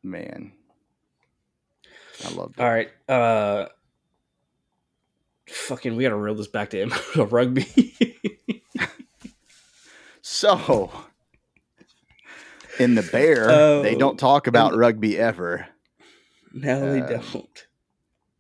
[0.04, 0.52] man.
[2.26, 2.54] I love.
[2.60, 2.90] All right.
[3.08, 3.68] Uh
[5.48, 7.96] fucking we gotta reel this back to rugby.
[10.30, 10.92] So,
[12.80, 13.48] in the bear,
[13.82, 14.00] they Oh.
[14.00, 15.68] don't talk about rugby ever.
[16.54, 17.68] no, they Um, don't.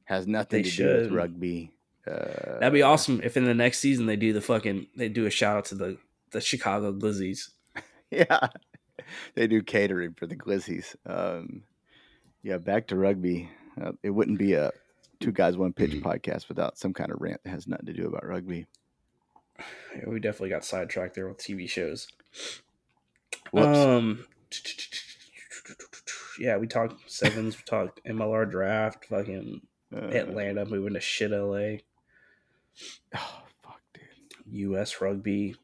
[0.05, 1.73] Has nothing They to do with rugby.
[2.05, 5.25] Uh, That'd be awesome if in the next season they do the fucking they do
[5.25, 5.97] a shout out to the
[6.31, 7.49] the Chicago Glizzies.
[8.09, 8.47] Yeah,
[9.35, 10.95] they do catering for the Glizzies.
[11.05, 11.63] Um,
[12.41, 13.49] yeah, back to rugby.
[13.79, 14.71] Uh, it wouldn't be a
[15.19, 18.07] two guys one pitch podcast without some kind of rant that has nothing to do
[18.07, 18.65] about rugby.
[19.95, 22.07] Yeah, we definitely got sidetracked there with TV shows.
[23.51, 23.77] Whoops.
[23.77, 24.25] Um,
[26.39, 29.61] yeah, we talked sevens, we talked MLR draft, fucking
[29.95, 31.77] Uh, Atlanta moving to shit LA,
[33.15, 34.03] oh fuck, dude.
[34.51, 34.99] U.S.
[35.01, 35.55] rugby.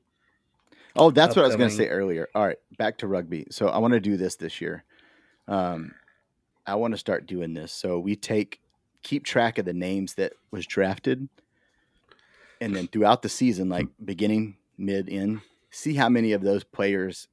[0.96, 2.30] Oh, that's what I was going to say earlier.
[2.36, 3.48] All right, back to rugby.
[3.50, 4.84] So I want to do this this year.
[5.48, 5.94] Um,
[6.68, 7.72] I want to start doing this.
[7.74, 8.62] So we take
[9.02, 11.28] keep track of the names that was drafted,
[12.62, 17.28] and then throughout the season, like beginning, mid, end, see how many of those players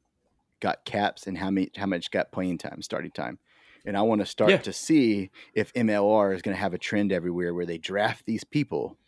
[0.60, 3.38] got caps and how many how much got playing time, starting time.
[3.84, 4.58] And I want to start Yeah.
[4.58, 8.44] to see if MLR is going to have a trend everywhere where they draft these
[8.44, 8.98] people,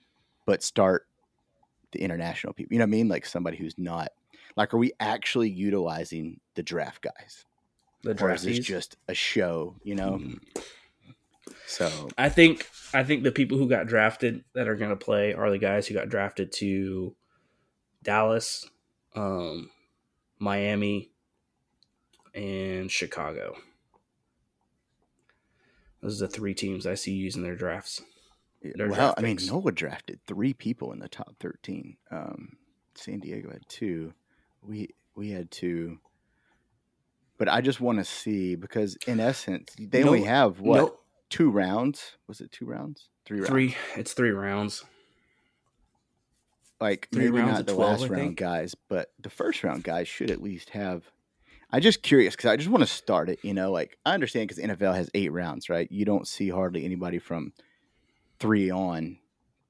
[0.47, 1.07] but start
[1.93, 2.73] the international people.
[2.73, 3.09] You know what I mean?
[3.09, 4.09] Like somebody who's not
[4.57, 7.45] like, are we actually utilizing the draft guys,
[8.03, 9.77] The draft is this just a show?
[9.85, 10.19] You know.
[10.23, 10.39] Mm.
[11.67, 15.35] So I think I think the people who got drafted that are going to play
[15.35, 17.15] are the guys who got drafted to
[18.03, 18.69] Dallas,
[19.15, 19.71] um,
[20.39, 21.12] Miami,
[22.35, 23.57] and Chicago.
[26.01, 28.03] Those are the three teams I see using their drafts.
[28.63, 29.39] Their well, draft I mean.
[29.45, 31.97] NOLA drafted three people in the top thirteen.
[32.11, 32.57] Um,
[32.95, 34.13] San Diego had two.
[34.63, 35.99] We we had two.
[37.39, 41.51] But I just want to see because in essence they only have what no- two
[41.51, 42.17] rounds?
[42.29, 43.09] Was it two rounds?
[43.25, 43.49] Three rounds.
[43.49, 43.77] Three.
[43.97, 44.85] It's three rounds.
[46.81, 50.09] like Three maybe rounds not the 12, last round guys, but the first round guys
[50.09, 51.05] should at least have.
[51.73, 53.39] I'm just curious because I just want to start it.
[53.43, 55.91] You know, like I understand because NFL has eight rounds, right?
[55.91, 57.53] You don't see hardly anybody from
[58.39, 59.19] three on.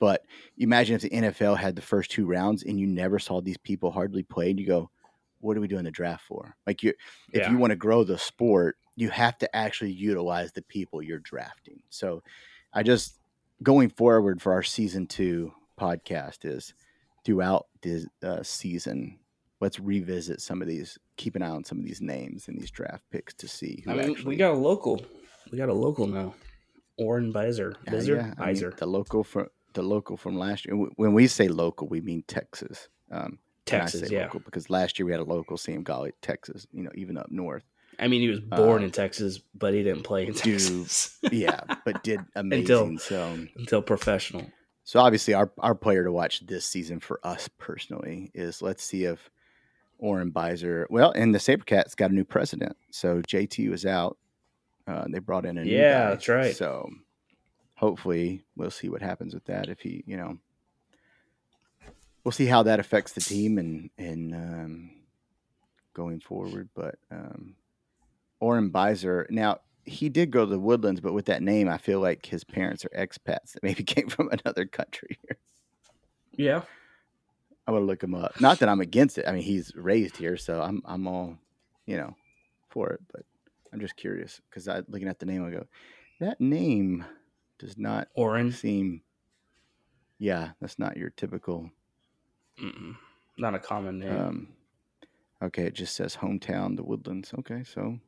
[0.01, 0.25] But
[0.59, 3.93] imagine if the NFL had the first two rounds and you never saw these people
[3.93, 4.59] hardly played.
[4.59, 4.91] You go,
[5.41, 6.57] what are we doing the draft for?
[6.67, 6.93] Like you,
[7.33, 7.51] if Yeah.
[7.53, 11.83] you want to grow the sport, you have to actually utilize the people you're drafting.
[11.89, 12.23] So,
[12.75, 13.19] I just
[13.63, 16.75] going forward for our season two podcast is
[17.25, 19.19] throughout the uh, season.
[19.63, 20.99] Let's revisit some of these.
[21.17, 23.83] Keep an eye on some of these names and these draft picks to see.
[23.85, 25.01] Who I mean, actually, we got a local.
[25.51, 26.35] We got a local now.
[26.99, 27.75] Oren Beiser.
[27.87, 28.17] Uh, Bizer?
[28.17, 30.77] yeah, I mean, the local from the local from last year.
[30.97, 32.89] When we say local, we mean Texas.
[33.11, 34.25] Um, Texas, yeah.
[34.25, 36.67] local, because last year we had a local Sam Golla, Texas.
[36.73, 37.65] You know, even up north.
[37.99, 41.61] I mean, he was born uh, in Texas, but he didn't play in Texas Yeah,
[41.85, 42.63] but did amazing.
[42.63, 44.51] until, so, until professional.
[44.83, 49.05] so obviously, our our player to watch this season for us personally is let's see
[49.05, 49.31] if
[50.03, 50.85] Oren Beiser.
[50.91, 52.77] Well, and the Sabercats got a new president.
[52.91, 54.19] So JT was out.
[54.87, 56.11] Uh, they brought in a new Yeah, guy.
[56.11, 56.57] that's right.
[56.57, 56.91] So
[57.77, 59.69] hopefully we'll see what happens with that.
[59.69, 60.39] If he, you know,
[62.25, 64.91] we'll see how that affects the team and and um,
[65.95, 66.69] going forward.
[66.75, 67.55] But um,
[68.41, 72.01] Oren Beiser now he did go to the Woodlands, but with that name, I feel
[72.01, 75.17] like his parents are expats that maybe came from another country.
[76.33, 76.63] Yeah.
[77.67, 78.41] I'm gonna look him up.
[78.41, 79.27] Not that I'm against it.
[79.27, 81.39] I mean, he's raised here, so I'm I'm all,
[81.87, 82.17] you know,
[82.71, 83.01] for it.
[83.13, 83.23] But
[83.73, 85.67] I'm just curious because I looking at the name, I go,
[86.21, 87.05] that name
[87.59, 88.53] does not Oren.
[88.53, 89.03] seem.
[90.19, 91.71] Yeah, that's not your typical.
[92.63, 92.97] Mm-mm.
[93.39, 94.21] Not a common name.
[94.21, 94.49] Um,
[95.43, 97.33] okay, it just says hometown, the Woodlands.
[97.39, 97.99] Okay, so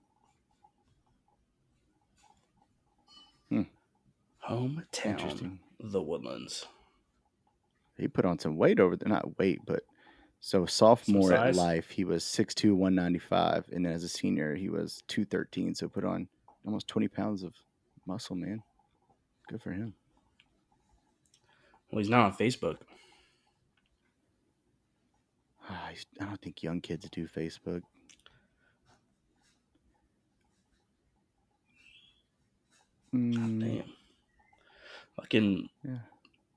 [4.48, 5.58] Hometown.
[5.80, 6.66] The Woodlands.
[7.96, 9.08] He put on some weight over there.
[9.08, 9.82] Not weight, but
[10.40, 13.66] so sophomore at life, he was 6'2", 195.
[13.72, 15.74] And then as a senior, he was 213.
[15.74, 16.28] So put on
[16.66, 17.54] almost 20 pounds of
[18.06, 18.62] muscle, man.
[19.48, 19.94] Good for him.
[21.90, 22.78] Well, he's not on Facebook.
[25.68, 25.90] Ah,
[26.20, 27.82] I don't think young kids do Facebook.
[33.14, 33.84] Mm, Damn.
[35.16, 35.98] Fucking Yeah.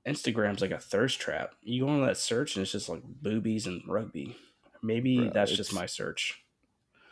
[0.08, 1.54] Instagram's like a thirst trap.
[1.62, 4.36] You go on that search and it's just like boobies and rugby.
[4.82, 6.42] Maybe Bro, that's just my search.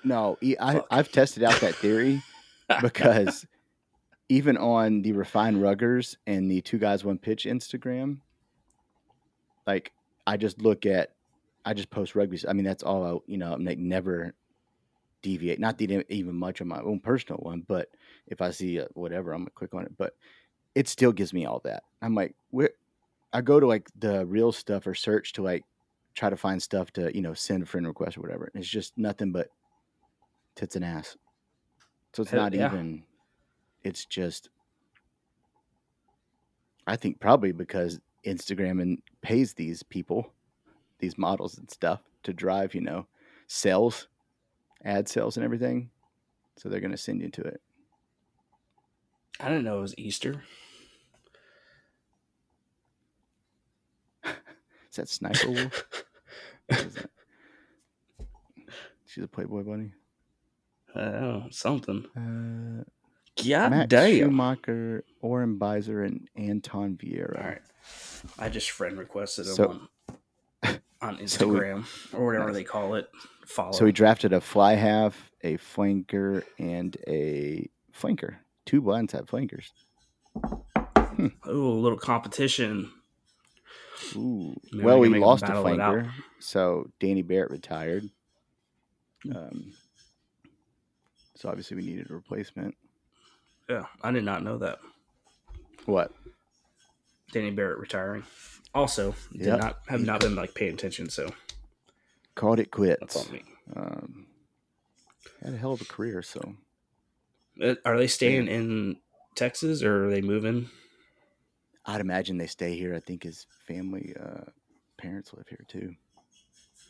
[0.04, 0.82] No, I.
[0.90, 2.22] I've tested out that theory
[2.80, 3.44] because
[4.28, 8.18] even on the refined ruggers and the two guys one pitch Instagram,
[9.66, 9.92] like
[10.26, 11.10] I just look at,
[11.64, 12.40] I just post rugby.
[12.48, 14.32] I mean, that's all I, you know, I'm like never
[15.22, 15.58] deviate.
[15.58, 17.88] Not that even much on my own personal one, but
[18.28, 19.96] if I see a, whatever, I'm gonna click on it.
[19.96, 20.14] But
[20.74, 21.82] it still gives me all that.
[22.02, 22.70] I'm like, where?
[23.36, 25.62] I go to like the real stuff or search to like
[26.14, 28.46] try to find stuff to you know send a friend request or whatever.
[28.46, 29.48] And it's just nothing but
[30.54, 31.18] tits and ass.
[32.14, 32.68] So it's not yeah.
[32.68, 33.02] even.
[33.84, 34.48] It's just.
[36.86, 40.32] I think probably because Instagram and pays these people,
[40.98, 43.06] these models and stuff to drive, you know,
[43.48, 44.08] sales,
[44.82, 45.90] ad sales and everything.
[46.56, 47.60] So they're going to send you to it.
[49.38, 50.42] I didn't know it was Easter.
[54.96, 55.84] Is that Sniper Wolf?
[56.68, 57.10] That?
[59.06, 59.92] She's a Playboy bunny.
[60.94, 62.06] Oh, something.
[62.16, 62.82] Uh,
[63.44, 64.18] God Matt damn.
[64.18, 67.38] Schumacher, Oren Beiser, and Anton Vieira.
[67.38, 67.62] All right.
[68.38, 69.80] I just friend requested him So-
[70.62, 72.54] on, on So we- Instagram or whatever Nice.
[72.54, 73.08] they call it.
[73.46, 73.72] Follow.
[73.72, 78.36] So he drafted a fly half, a flanker, and a flanker.
[78.64, 79.70] Two blends have flankers.
[81.18, 82.90] Ooh, a little competition.
[84.14, 84.54] Ooh.
[84.72, 85.94] Maybe well, we we can make 'em lost a battle it out.
[85.96, 88.04] flanker, so Danny Barrett retired.
[89.34, 89.72] Um,
[91.34, 92.76] so obviously we needed a replacement.
[93.68, 94.78] Yeah, I did not know that.
[95.86, 96.12] What?
[97.32, 98.24] Danny Barrett retiring.
[98.74, 99.58] Also, did Yep.
[99.58, 101.28] not have not been like paying attention, so
[102.34, 103.00] Called it quits.
[103.00, 103.42] that's on me.
[103.74, 104.26] Um,
[105.42, 106.22] had a hell of a career.
[106.22, 106.56] So
[107.60, 109.00] Uh, Are they staying in
[109.34, 110.68] Texas or are they moving?
[111.86, 112.94] I'd imagine they stay here.
[112.94, 114.50] I think his family, uh,
[114.98, 115.94] parents live here too.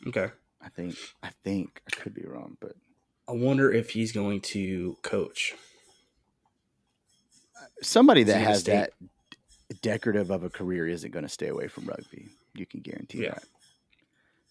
[0.07, 0.29] Okay.
[0.61, 0.95] I think.
[1.21, 2.73] I think I could be wrong, but
[3.27, 5.53] I wonder if he's going to coach.
[7.81, 8.93] somebody that has stay- that
[9.81, 12.27] decorative of a career isn't going to stay away from rugby.
[12.55, 13.31] You can guarantee Yeah.
[13.35, 13.43] that.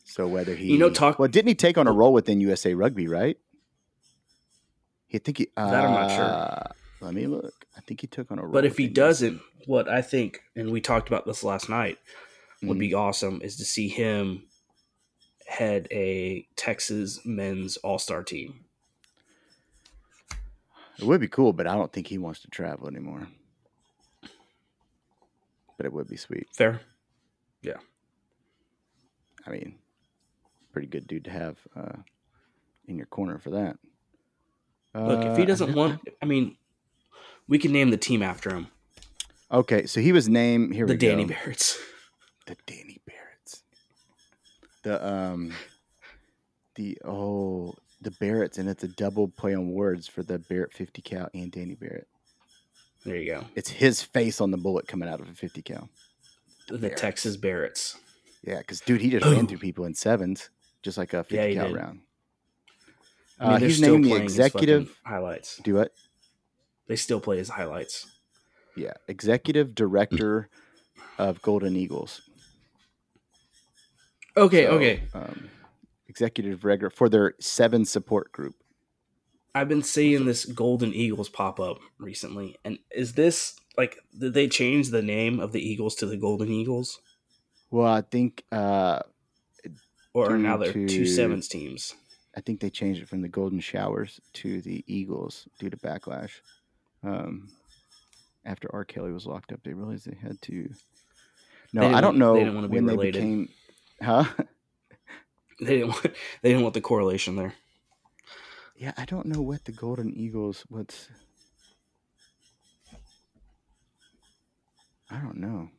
[0.04, 2.74] So whether he, You know, talk- well, didn't he take on a role within USA
[2.74, 3.08] Rugby?
[3.08, 3.38] Right?
[5.08, 5.48] He think he.
[5.56, 6.76] That I'm not sure.
[7.00, 7.66] Let me look.
[7.76, 8.46] I think he took on a.
[8.48, 11.98] But if he doesn't, what I think, and we talked about this last night,
[12.62, 12.80] would Mhm.
[12.80, 14.48] be awesome is to see him
[15.46, 18.64] head a Texas men's all star team.
[20.98, 23.28] it would be cool, but I don't think he wants to travel anymore.
[25.76, 26.48] But it would be sweet.
[26.54, 26.80] Fair.
[27.60, 27.76] Yeah.
[29.46, 29.78] I mean,
[30.72, 31.96] pretty good dude to have uh,
[32.86, 33.78] in your corner for that.
[34.94, 36.56] Look, if he Uh, doesn't want, I mean,
[37.48, 38.68] we can name the team after him.
[39.50, 40.86] Okay, so he was named here.
[40.86, 41.34] the Danny go.
[41.34, 41.78] Barretts.
[42.46, 43.60] the Danny Barretts.
[44.82, 45.52] The um
[46.74, 51.00] the oh the Barretts and it's a double play on words for the Barrett 50
[51.02, 52.06] cal and Danny Barrett.
[53.04, 53.44] There you go.
[53.54, 55.88] It's his face on the bullet coming out of a 50 cal.
[56.68, 56.96] The Barretts.
[56.96, 57.96] Texas Barretts.
[58.42, 60.50] Yeah, because dude, he just ran through people in sevens,
[60.82, 61.76] just like a 50 Yeah, cal did.
[61.76, 62.00] round.
[63.38, 64.96] I mean, Uh, he's named the executive.
[65.04, 65.58] highlights.
[65.58, 65.92] Do what?
[66.86, 68.06] They still play his highlights.
[68.76, 70.48] Yeah, executive director
[71.18, 72.20] of Golden Eagles.
[74.36, 75.02] Okay, So, okay.
[75.14, 75.48] Um,
[76.08, 78.54] executive director for their seven support group.
[79.54, 84.48] I've been seeing this Golden Eagles pop up recently, and is this like did they
[84.48, 87.00] change the name of the Eagles to the Golden Eagles,
[87.70, 89.00] Well, I think uh,
[90.12, 91.94] or now they're two sevens teams?
[92.36, 96.32] I think they changed it from the Golden Showers to the Eagles due to backlash.
[97.02, 97.48] Um,
[98.44, 98.84] after R.
[98.84, 100.70] Kelly was locked up, they realized they had to.
[101.72, 103.48] No, I don't know they didn't be when they became.
[104.00, 104.24] Huh?
[105.60, 106.02] They didn't want,
[106.42, 107.54] they didn't want the correlation there.
[108.76, 110.64] Yeah, I don't know what the Golden Eagles.
[110.68, 111.08] What's.
[115.10, 115.70] I don't know.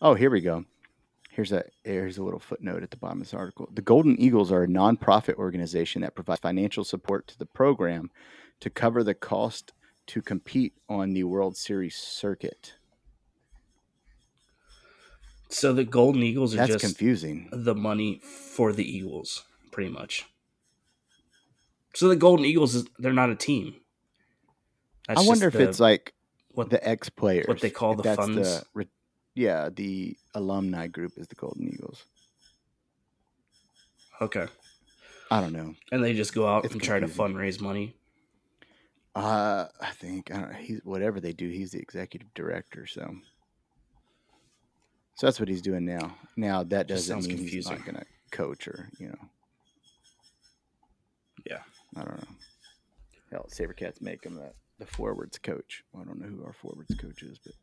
[0.00, 0.64] Oh, here we go.
[1.30, 3.68] Here's a here's a little footnote at the bottom of this article.
[3.72, 8.10] The Golden Eagles are a nonprofit organization that provides financial support to the program
[8.60, 9.72] to cover the cost
[10.08, 12.74] to compete on the World Series circuit.
[15.50, 17.48] So the Golden Eagles are That's just confusing.
[17.52, 20.26] the money for the Eagles, pretty much.
[21.94, 23.76] So the Golden Eagles is they're not a team.
[25.06, 26.12] That's I wonder if the- it's like
[26.50, 27.46] what the ex players.
[27.48, 28.64] what they call the that's funds?
[28.74, 28.88] re-
[29.34, 32.04] yeah, the alumni group is the Golden Eagles.
[34.20, 34.48] okay,
[35.30, 35.74] I don't know.
[35.92, 37.94] and they just go out It's and try to fundraise money.
[39.18, 40.54] Uh, I think I don't.
[40.54, 41.48] He's whatever they do.
[41.48, 43.16] He's the executive director, so
[45.16, 46.16] so that's what he's doing now.
[46.36, 49.18] Now that doesn't mean he's not going to coach or you know.
[51.44, 51.62] Yeah.
[51.96, 52.36] I don't know.
[53.32, 55.82] Hell, SaberCats make him the, the forwards coach.
[55.92, 57.54] Well, I don't know who our forwards coach is, but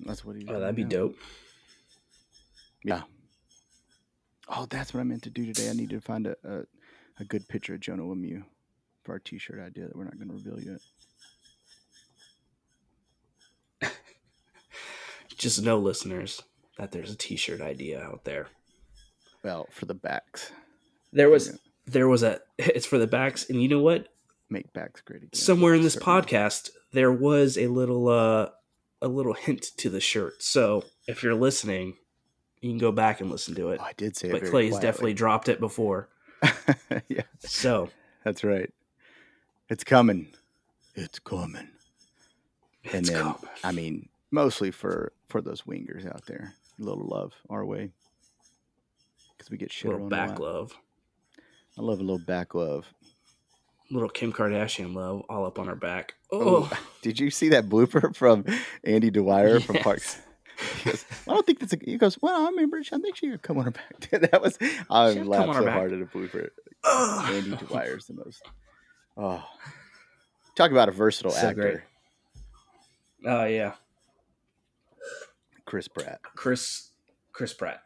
[0.00, 0.44] that's what he's.
[0.46, 0.90] Oh, that'd be now.
[0.90, 1.16] dope.
[2.84, 3.02] Yeah.
[4.48, 5.70] Oh, that's what I meant to do today.
[5.70, 6.64] I need to find a, a,
[7.18, 8.44] a good picture of Jonah Lemieux
[9.06, 10.60] for our T-shirt idea that we're not going to reveal
[13.80, 13.92] yet.
[15.38, 16.42] Just know, listeners,
[16.78, 18.48] that there's a T-shirt idea out there.
[19.42, 20.50] Well, for the backs,
[21.12, 21.54] There was Yeah.
[21.86, 24.08] there was a it's for the backs, and you know what?
[24.48, 25.32] make backs great again.
[25.34, 26.22] Somewhere in this Certainly.
[26.22, 28.50] podcast, there was a little uh
[29.02, 30.42] a little hint to the shirt.
[30.42, 31.94] So if you're listening,
[32.60, 33.80] you can go back and listen to it.
[33.80, 34.32] Oh, I did say it.
[34.32, 34.80] but Clay's quietly.
[34.80, 36.08] definitely dropped it before.
[37.08, 37.90] yeah, So
[38.24, 38.72] that's right.
[39.68, 40.28] It's coming.
[40.94, 41.68] It's coming.
[42.92, 43.36] And then, coming.
[43.64, 47.90] I mean, mostly for for those wingers out there, a little love our way,
[49.36, 50.40] because we get shit little a back lot.
[50.40, 50.72] love,
[51.78, 52.86] I love a little back love.
[53.90, 56.14] little Kim Kardashian love, all up on her back.
[56.30, 58.44] Oh, Oh, did you see that blooper from
[58.84, 60.20] Andy Dwyer from Parks?
[60.84, 61.78] Goes, I don't think that's a.
[61.84, 62.78] He goes, well, I remember.
[62.78, 64.08] I think she could come on her back.
[64.30, 64.56] that was.
[64.88, 65.74] I laughed so back.
[65.74, 66.48] hard at a blooper.
[66.82, 67.34] Ugh.
[67.34, 68.42] Andy Dwyer's the most.
[69.16, 69.42] Oh,
[70.54, 71.84] talk about a versatile So actor,
[73.24, 73.74] oh yeah,
[75.64, 76.20] Chris Pratt.
[76.34, 76.90] Chris
[77.32, 77.80] Chris Pratt,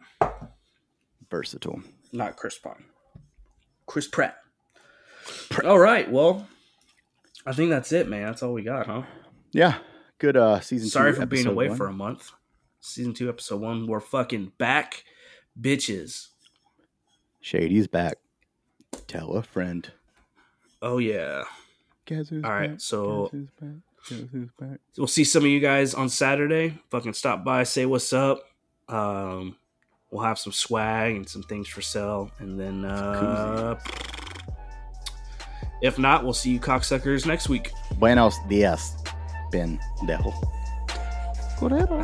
[1.30, 1.82] Versatile.
[2.12, 2.84] not Chris Pine.
[3.86, 4.36] Chris Pratt.
[5.64, 6.48] All right, well,
[7.46, 8.26] I think that's it, man.
[8.26, 9.02] That's all we got, huh?
[9.52, 9.78] Yeah,
[10.18, 10.36] good.
[10.36, 10.88] Uh, season.
[10.88, 11.76] Sorry two, for being away one.
[11.76, 12.30] for a month.
[12.80, 13.86] Season two, episode one.
[13.86, 15.04] We're fucking back,
[15.60, 16.28] bitches.
[17.40, 18.18] Shady's back.
[19.06, 19.92] Tell a friend.
[20.82, 21.44] Oh yeah.
[22.06, 22.80] Guess who's All right, back?
[22.80, 23.76] so- Guess who's back?
[24.08, 24.80] Guess who's back?
[24.96, 26.78] We'll see some of you guys on Saturday.
[26.90, 28.42] Fucking stop by, say what's up.
[28.88, 29.56] Um,
[30.10, 33.78] we'll have some swag and some things for sale, and then uh,
[35.82, 37.70] if not, we'll see you cocksuckers next week.
[37.98, 38.96] Buenos dias,
[39.52, 40.32] pendejo.
[41.58, 42.02] Correro.